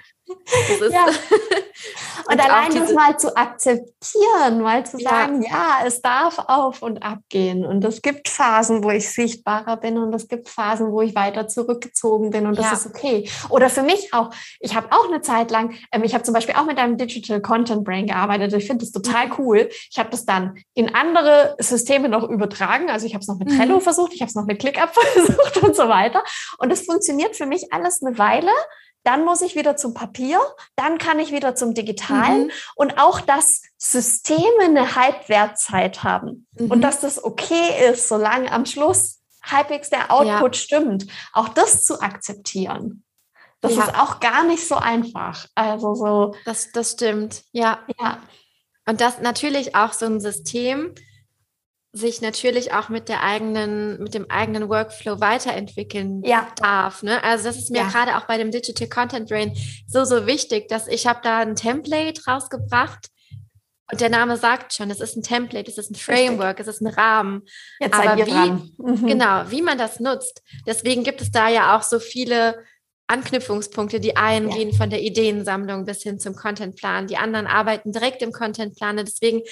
[0.90, 1.06] Ja.
[2.28, 5.50] Und, allein das mal zu akzeptieren, mal zu sagen, ja.
[5.50, 5.86] ja.
[5.86, 7.64] es darf auf und ab gehen.
[7.64, 11.48] Und es gibt Phasen, wo ich sichtbarer bin und es gibt Phasen, wo ich weiter
[11.48, 12.72] zurückgezogen bin und das ja.
[12.74, 13.28] ist okay.
[13.48, 14.30] Oder für mich auch,
[14.60, 17.40] ich habe auch eine Zeit lang, ähm, ich habe zum Beispiel auch mit einem Digital
[17.40, 18.52] Content Brain gearbeitet.
[18.54, 19.34] Ich finde das total mhm.
[19.38, 19.68] cool.
[19.90, 22.90] Ich habe das dann in andere Systeme noch übertragen.
[22.90, 23.80] Also ich habe es noch mit Trello mhm.
[23.80, 26.22] versucht, ich habe es noch mit ClickUp versucht und so weiter.
[26.58, 28.52] Und es funktioniert für mich alles eine Weile
[29.04, 30.40] dann muss ich wieder zum Papier,
[30.76, 32.52] dann kann ich wieder zum Digitalen mhm.
[32.76, 36.70] und auch, dass Systeme eine Halbwertzeit haben mhm.
[36.70, 40.62] und dass das okay ist, solange am Schluss halbwegs der Output ja.
[40.62, 43.04] stimmt, auch das zu akzeptieren.
[43.60, 43.84] Das ja.
[43.84, 45.46] ist auch gar nicht so einfach.
[45.54, 46.34] Also so.
[46.44, 47.78] Das, das stimmt, ja.
[47.98, 48.18] Ja.
[48.86, 50.94] Und das natürlich auch so ein System,
[51.92, 56.48] sich natürlich auch mit der eigenen, mit dem eigenen Workflow weiterentwickeln ja.
[56.56, 57.02] darf.
[57.02, 57.22] Ne?
[57.22, 57.88] Also das ist mir ja.
[57.88, 59.54] gerade auch bei dem Digital Content Brain
[59.86, 63.08] so, so wichtig, dass ich habe da ein Template rausgebracht
[63.92, 66.68] und der Name sagt schon, es ist ein Template, es ist ein Framework, Richtig.
[66.68, 67.42] es ist ein Rahmen.
[67.78, 69.06] Jetzt Aber wie, mhm.
[69.06, 70.42] genau, wie man das nutzt.
[70.66, 72.64] Deswegen gibt es da ja auch so viele
[73.12, 74.00] Anknüpfungspunkte.
[74.00, 74.56] Die einen ja.
[74.56, 77.06] gehen von der Ideensammlung bis hin zum Contentplan.
[77.06, 78.96] Die anderen arbeiten direkt im Contentplan.
[78.96, 79.42] Deswegen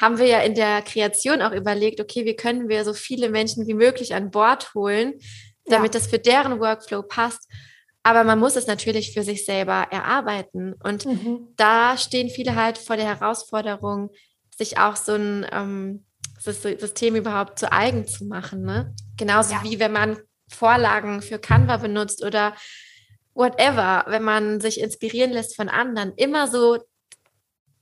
[0.00, 3.66] haben wir ja in der Kreation auch überlegt, okay, wie können wir so viele Menschen
[3.66, 5.14] wie möglich an Bord holen,
[5.66, 6.00] damit ja.
[6.00, 7.48] das für deren Workflow passt.
[8.02, 10.74] Aber man muss es natürlich für sich selber erarbeiten.
[10.82, 11.48] Und mhm.
[11.56, 14.10] da stehen viele halt vor der Herausforderung,
[14.56, 16.04] sich auch so ein ähm,
[16.38, 18.62] System überhaupt zu eigen zu machen.
[18.62, 18.94] Ne?
[19.18, 19.62] Genauso ja.
[19.62, 20.16] wie wenn man
[20.48, 22.54] Vorlagen für Canva benutzt oder
[23.34, 26.78] whatever, wenn man sich inspirieren lässt von anderen, immer so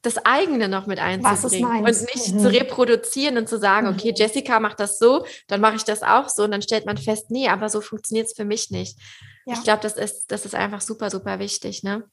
[0.03, 2.39] das eigene noch mit einzubringen und nicht mhm.
[2.39, 4.17] zu reproduzieren und zu sagen, okay, mhm.
[4.17, 7.31] Jessica macht das so, dann mache ich das auch so und dann stellt man fest,
[7.31, 8.99] nee, aber so funktioniert es für mich nicht.
[9.45, 9.55] Ja.
[9.55, 12.05] Ich glaube, das ist, das ist einfach super, super wichtig, ne?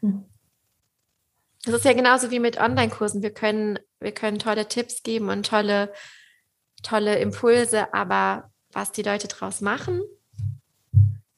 [0.00, 0.24] Mhm.
[1.66, 3.22] Das ist ja genauso wie mit Online-Kursen.
[3.22, 5.92] Wir können, wir können tolle Tipps geben und tolle,
[6.82, 10.02] tolle Impulse, aber was die Leute draus machen,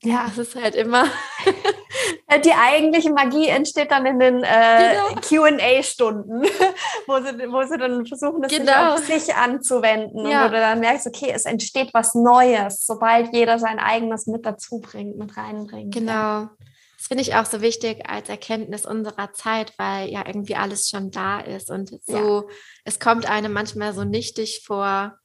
[0.06, 1.06] ja, es ist halt immer.
[2.44, 5.20] Die eigentliche Magie entsteht dann in den äh, genau.
[5.20, 6.42] QA-Stunden,
[7.06, 8.94] wo sie, wo sie dann versuchen, das genau.
[8.94, 10.26] auf sich anzuwenden.
[10.26, 10.44] Ja.
[10.44, 14.46] Und wo du dann merkst, okay, es entsteht was Neues, sobald jeder sein eigenes mit
[14.46, 15.94] dazu bringt, mit reinbringt.
[15.94, 16.12] Genau.
[16.12, 16.50] Ja.
[16.96, 21.10] Das finde ich auch so wichtig als Erkenntnis unserer Zeit, weil ja irgendwie alles schon
[21.10, 21.70] da ist.
[21.70, 22.54] Und so, ja.
[22.84, 25.16] es kommt einem manchmal so nichtig vor,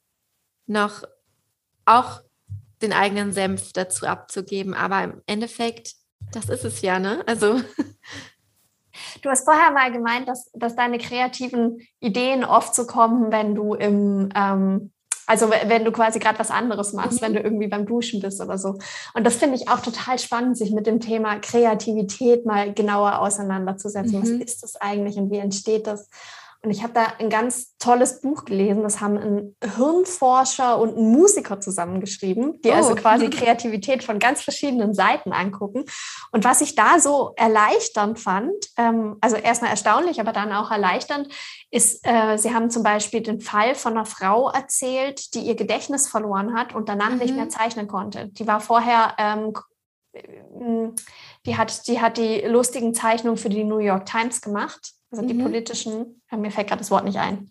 [0.66, 1.02] noch
[1.84, 2.20] auch
[2.82, 4.74] den eigenen Senf dazu abzugeben.
[4.74, 5.94] Aber im Endeffekt,
[6.32, 7.22] das ist es ja, ne?
[7.26, 7.60] Also.
[9.22, 13.74] Du hast vorher mal gemeint, dass, dass deine kreativen Ideen oft so kommen, wenn du
[13.74, 14.92] im, ähm,
[15.26, 17.26] Also wenn du quasi gerade was anderes machst, mhm.
[17.26, 18.78] wenn du irgendwie beim Duschen bist oder so.
[19.14, 24.18] Und das finde ich auch total spannend, sich mit dem Thema Kreativität mal genauer auseinanderzusetzen.
[24.18, 24.22] Mhm.
[24.22, 26.08] Was ist das eigentlich und wie entsteht das?
[26.64, 28.84] Und ich habe da ein ganz tolles Buch gelesen.
[28.84, 32.92] Das haben ein Hirnforscher und ein Musiker zusammengeschrieben, die also oh.
[32.92, 35.84] also quasi Kreativität von ganz verschiedenen Seiten angucken.
[36.30, 41.28] Und was ich da so erleichternd fand, ähm, also erstmal erstaunlich, aber dann auch erleichternd,
[41.72, 46.08] ist, äh, sie haben zum Beispiel den Fall von einer Frau erzählt, die ihr Gedächtnis
[46.08, 47.18] verloren hat und danach mhm.
[47.18, 47.50] nicht mehr mhm.
[47.50, 48.28] zeichnen konnte.
[48.28, 49.52] Die war vorher ähm,
[51.46, 55.34] die hat, die hat die lustigen Zeichnungen für die New York Times gemacht also die
[55.34, 55.44] mhm.
[55.44, 57.50] politischen, mir fällt gerade das Wort nicht ein.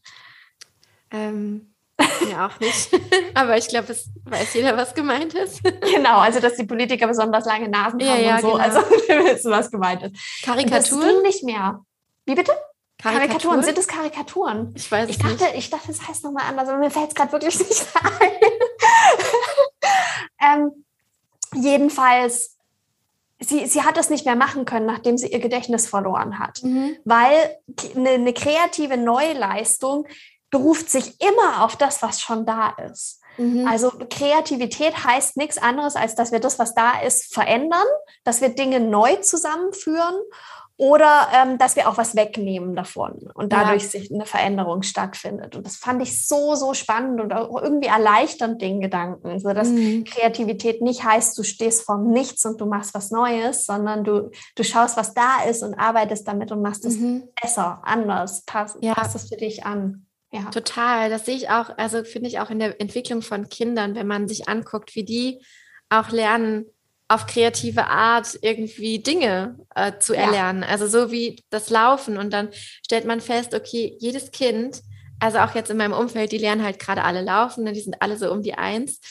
[1.12, 1.74] Ähm,
[2.26, 2.90] mir auch nicht.
[3.34, 5.62] Aber ich glaube, es weiß jeder, was gemeint ist.
[5.94, 8.52] genau, also dass die Politiker besonders lange Nasen ja, haben ja, und so.
[8.54, 8.64] Genau.
[8.64, 10.44] Also wir wissen, was gemeint ist.
[10.44, 11.02] Karikaturen?
[11.02, 11.80] Das ging nicht mehr.
[12.26, 12.52] Wie bitte?
[12.98, 13.30] Karikaturen?
[13.30, 13.64] Karikaturen?
[13.64, 14.74] Sind es Karikaturen?
[14.76, 15.56] Ich weiß ich dachte, nicht.
[15.56, 18.32] Ich dachte, es heißt nochmal anders, aber mir fällt es gerade wirklich nicht ein.
[20.42, 20.86] ähm,
[21.56, 22.58] jedenfalls
[23.42, 26.64] sie, sie hat das nicht mehr machen können, nachdem sie ihr Gedächtnis verloren hat.
[26.64, 26.96] Mhm.
[27.04, 27.58] Weil
[27.96, 30.08] eine, eine kreative Neuleistung
[30.50, 33.22] beruft sich immer auf das, was schon da ist.
[33.38, 33.68] Mhm.
[33.68, 37.88] Also Kreativität heißt nichts anderes, als dass wir das, was da ist, verändern,
[38.24, 40.16] dass wir Dinge neu zusammenführen
[40.82, 43.90] oder ähm, dass wir auch was wegnehmen davon und dadurch ja.
[43.90, 45.56] sich eine Veränderung stattfindet.
[45.56, 49.68] Und das fand ich so, so spannend und auch irgendwie erleichternd, den Gedanken, so dass
[49.68, 50.06] mhm.
[50.06, 54.64] Kreativität nicht heißt, du stehst vor nichts und du machst was Neues, sondern du, du
[54.64, 57.28] schaust, was da ist und arbeitest damit und machst es mhm.
[57.40, 58.96] besser, anders, passt, ja.
[58.96, 60.08] passt es für dich an.
[60.32, 60.50] Ja.
[60.50, 61.12] Total.
[61.12, 64.28] Das sehe ich auch, also finde ich auch in der Entwicklung von Kindern, wenn man
[64.28, 65.46] sich anguckt, wie die
[65.90, 66.66] auch lernen,
[67.12, 70.64] auf kreative Art irgendwie Dinge äh, zu erlernen.
[70.64, 70.70] Ja.
[70.70, 72.18] Also so wie das Laufen.
[72.18, 72.50] Und dann
[72.86, 74.82] stellt man fest, okay, jedes Kind,
[75.20, 77.74] also auch jetzt in meinem Umfeld, die lernen halt gerade alle laufen, ne?
[77.74, 79.02] die sind alle so um die Eins.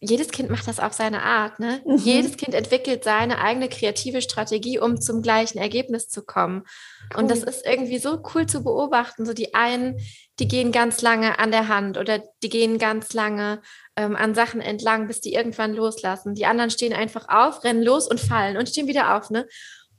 [0.00, 1.60] Jedes Kind macht das auf seine Art.
[1.60, 1.82] Ne?
[1.86, 1.96] Mhm.
[1.98, 6.64] Jedes Kind entwickelt seine eigene kreative Strategie, um zum gleichen Ergebnis zu kommen.
[7.12, 7.22] Cool.
[7.22, 9.24] Und das ist irgendwie so cool zu beobachten.
[9.24, 10.00] So die einen,
[10.40, 13.62] die gehen ganz lange an der Hand oder die gehen ganz lange
[13.96, 16.34] ähm, an Sachen entlang, bis die irgendwann loslassen.
[16.34, 19.30] Die anderen stehen einfach auf, rennen los und fallen und stehen wieder auf.
[19.30, 19.46] Ne?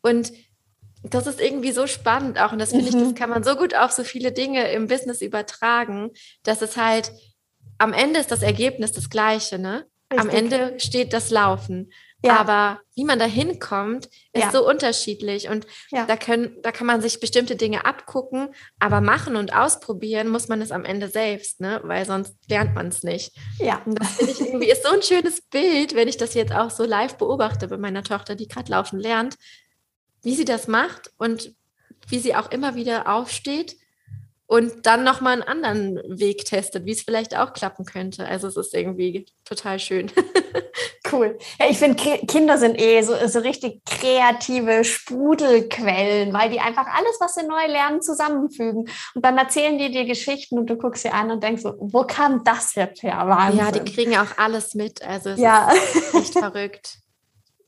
[0.02, 0.32] Und
[1.04, 2.52] das ist irgendwie so spannend auch.
[2.52, 2.90] Und das finde mhm.
[2.90, 3.16] ich, das mhm.
[3.16, 6.12] kann man so gut auf so viele Dinge im Business übertragen,
[6.44, 7.12] dass es halt
[7.78, 9.86] am Ende ist das Ergebnis das gleiche, ne?
[10.10, 11.92] Am Ende steht das Laufen.
[12.26, 12.40] Ja.
[12.40, 14.52] Aber wie man da hinkommt, ist ja.
[14.52, 15.50] so unterschiedlich.
[15.50, 16.06] Und ja.
[16.06, 18.50] da, können, da kann man sich bestimmte Dinge abgucken,
[18.80, 21.82] aber machen und ausprobieren muss man es am Ende selbst, ne?
[21.84, 23.36] weil sonst lernt man es nicht.
[23.60, 23.82] Ja.
[23.86, 26.72] Und das finde ich irgendwie ist so ein schönes Bild, wenn ich das jetzt auch
[26.72, 29.38] so live beobachte bei meiner Tochter, die gerade laufen lernt,
[30.24, 31.54] wie sie das macht und
[32.08, 33.78] wie sie auch immer wieder aufsteht
[34.48, 38.26] und dann nochmal einen anderen Weg testet, wie es vielleicht auch klappen könnte.
[38.26, 40.12] Also es ist irgendwie total schön.
[41.12, 41.38] cool.
[41.60, 41.96] Ja, ich finde,
[42.28, 47.66] Kinder sind eh so, so richtig kreative Sprudelquellen, weil die einfach alles, was sie neu
[47.68, 48.90] lernen, zusammenfügen.
[49.14, 52.04] Und dann erzählen die dir Geschichten und du guckst sie an und denkst so, wo
[52.04, 53.24] kam das jetzt her?
[53.26, 53.60] Wahnsinn.
[53.60, 55.04] Ja, die kriegen ja auch alles mit.
[55.04, 55.72] Also es ja.
[55.72, 57.00] ist echt verrückt.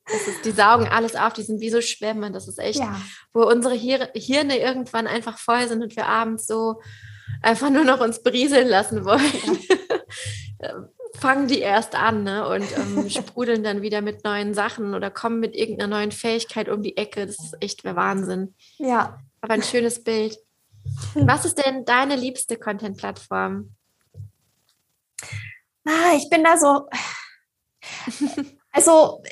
[0.09, 2.31] Ist, die saugen alles auf, die sind wie so Schwämme.
[2.31, 2.95] Das ist echt, ja.
[3.33, 6.81] wo unsere Hir Hirne irgendwann einfach voll sind und wir abends so
[7.41, 9.21] einfach nur noch uns berieseln lassen wollen.
[10.61, 10.89] Ja.
[11.19, 12.47] fangen die erst an ne?
[12.47, 16.81] und ähm, sprudeln dann wieder mit neuen Sachen oder kommen mit irgendeiner neuen Fähigkeit um
[16.81, 17.25] die Ecke.
[17.25, 18.55] Das ist echt der Wahnsinn.
[18.77, 19.19] Ja.
[19.41, 20.37] Aber ein schönes Bild.
[21.15, 23.71] Was ist denn deine liebste Content-Plattform?
[25.85, 26.87] Ah, ich bin da so.
[28.71, 29.23] Also,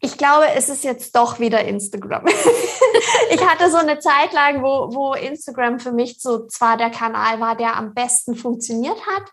[0.00, 2.26] ich glaube, es ist jetzt doch wieder Instagram.
[3.30, 7.40] ich hatte so eine Zeit lang, wo, wo Instagram für mich so zwar der Kanal
[7.40, 9.30] war, der am besten funktioniert hat,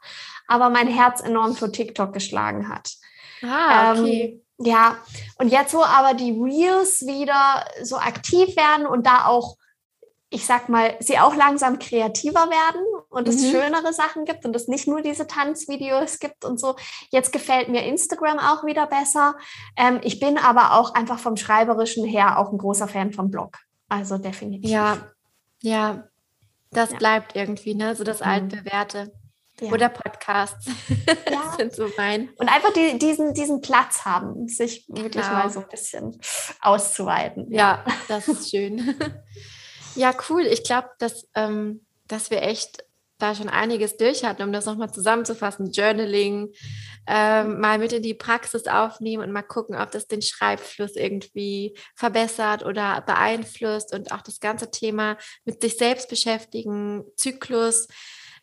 [0.47, 2.91] aber mein Herz enorm für TikTok geschlagen hat.
[3.43, 4.41] Ah, okay.
[4.59, 4.97] Ähm, ja,
[5.37, 9.57] und jetzt, wo aber die Reels wieder so aktiv werden und da auch
[10.29, 13.51] ich sag mal, sie auch langsam kreativer werden und es mhm.
[13.51, 16.75] schönere Sachen gibt und es nicht nur diese Tanzvideos gibt und so.
[17.09, 19.37] Jetzt gefällt mir Instagram auch wieder besser.
[19.77, 23.57] Ähm, ich bin aber auch einfach vom Schreiberischen her auch ein großer Fan vom Blog.
[23.87, 24.69] Also definitiv.
[24.69, 24.97] Ja,
[25.61, 26.09] ja,
[26.71, 26.97] das ja.
[26.97, 27.95] bleibt irgendwie, ne?
[27.95, 28.27] So das mhm.
[28.27, 29.13] altbewährte.
[29.59, 29.71] Ja.
[29.71, 30.67] Oder Podcasts.
[31.29, 31.53] Ja.
[31.57, 32.29] sind so mein.
[32.37, 35.33] Und einfach die, diesen, diesen Platz haben, sich wirklich genau.
[35.33, 36.19] mal so ein bisschen
[36.61, 37.51] auszuweiten.
[37.51, 38.95] Ja, das ist schön.
[39.95, 40.45] Ja, cool.
[40.45, 42.85] Ich glaube, dass, ähm, dass wir echt
[43.17, 45.71] da schon einiges durch hatten, um das nochmal zusammenzufassen.
[45.71, 46.53] Journaling,
[47.07, 51.75] ähm, mal mit in die Praxis aufnehmen und mal gucken, ob das den Schreibfluss irgendwie
[51.95, 57.87] verbessert oder beeinflusst und auch das ganze Thema mit sich selbst beschäftigen, Zyklus,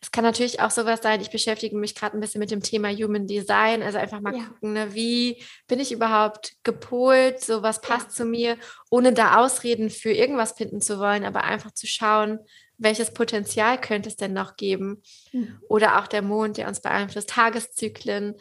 [0.04, 2.90] Es kann natürlich auch sowas sein, ich beschäftige mich gerade ein bisschen mit dem Thema
[2.90, 4.44] Human Design, also einfach mal ja.
[4.44, 8.16] gucken, ne, wie bin ich überhaupt gepolt, so was passt ja.
[8.16, 8.58] zu mir,
[8.90, 12.38] ohne da Ausreden für irgendwas finden zu wollen, aber einfach zu schauen,
[12.76, 15.02] welches Potenzial könnte es denn noch geben?
[15.32, 15.58] Mhm.
[15.70, 18.34] Oder auch der Mond, der uns beeinflusst, Tageszyklen,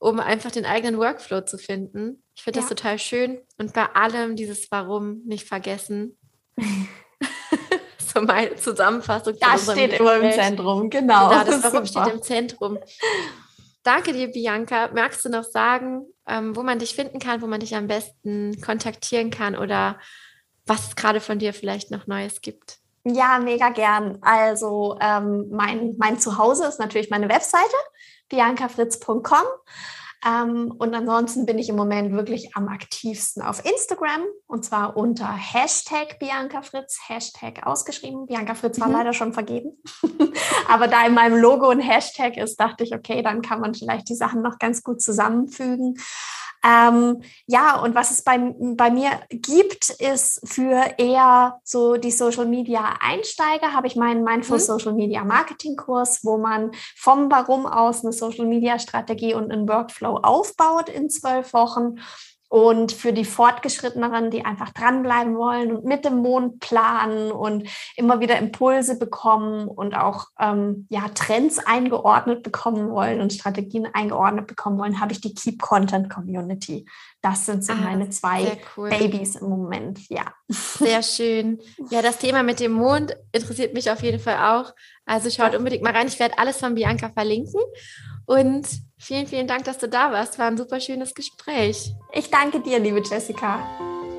[0.00, 2.24] um einfach den eigenen Workflow zu finden.
[2.34, 2.62] Ich finde ja.
[2.62, 6.18] das total schön und bei allem dieses Warum nicht vergessen.
[8.16, 9.34] so meine Zusammenfassung.
[9.40, 11.28] Das steht immer im Zentrum, genau.
[11.28, 12.04] Genau, das Warum Super.
[12.04, 12.78] steht im Zentrum.
[13.82, 14.90] Danke dir, Bianca.
[14.92, 18.60] Magst du noch sagen, ähm, wo man dich finden kann, wo man dich am besten
[18.60, 19.98] kontaktieren kann oder
[20.66, 22.78] was es gerade von dir vielleicht noch Neues gibt?
[23.04, 24.18] Ja, mega gern.
[24.22, 27.76] Also ähm, mein, mein Zuhause ist natürlich meine Webseite,
[28.28, 29.44] biancafritz.com.
[30.26, 35.30] Ähm, und ansonsten bin ich im Moment wirklich am aktivsten auf Instagram und zwar unter
[35.32, 38.26] Hashtag Bianca Fritz, Hashtag ausgeschrieben.
[38.26, 38.94] Bianca Fritz war mhm.
[38.94, 39.78] leider schon vergeben.
[40.68, 44.08] Aber da in meinem Logo ein Hashtag ist, dachte ich, okay, dann kann man vielleicht
[44.08, 45.98] die Sachen noch ganz gut zusammenfügen.
[46.64, 52.46] Ähm, ja, und was es bei, bei mir gibt, ist für eher so die Social
[52.46, 54.62] Media Einsteiger, habe ich meinen Mindful mhm.
[54.62, 59.68] Social Media Marketing Kurs, wo man vom Warum aus eine Social Media Strategie und einen
[59.68, 61.96] Workflow aufbaut in zwölf Wochen
[62.48, 68.20] und für die Fortgeschritteneren, die einfach dranbleiben wollen und mit dem Mond planen und immer
[68.20, 74.78] wieder Impulse bekommen und auch ähm, ja, Trends eingeordnet bekommen wollen und Strategien eingeordnet bekommen
[74.78, 76.86] wollen, habe ich die Keep Content Community.
[77.20, 78.88] Das sind so ah, meine zwei cool.
[78.88, 80.26] Babys im Moment, ja.
[80.48, 81.58] Sehr schön.
[81.90, 84.72] Ja, das Thema mit dem Mond interessiert mich auf jeden Fall auch.
[85.04, 86.06] Also schaut unbedingt mal rein.
[86.06, 87.60] Ich werde alles von Bianca verlinken.
[88.26, 88.66] Und
[88.98, 90.38] vielen, vielen Dank, dass du da warst.
[90.38, 91.94] War ein super schönes Gespräch.
[92.12, 93.60] Ich danke dir, liebe Jessica.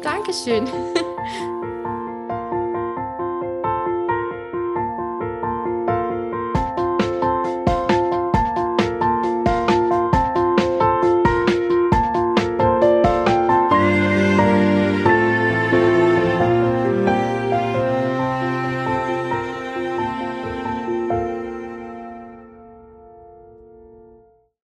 [0.02, 0.68] Dankeschön.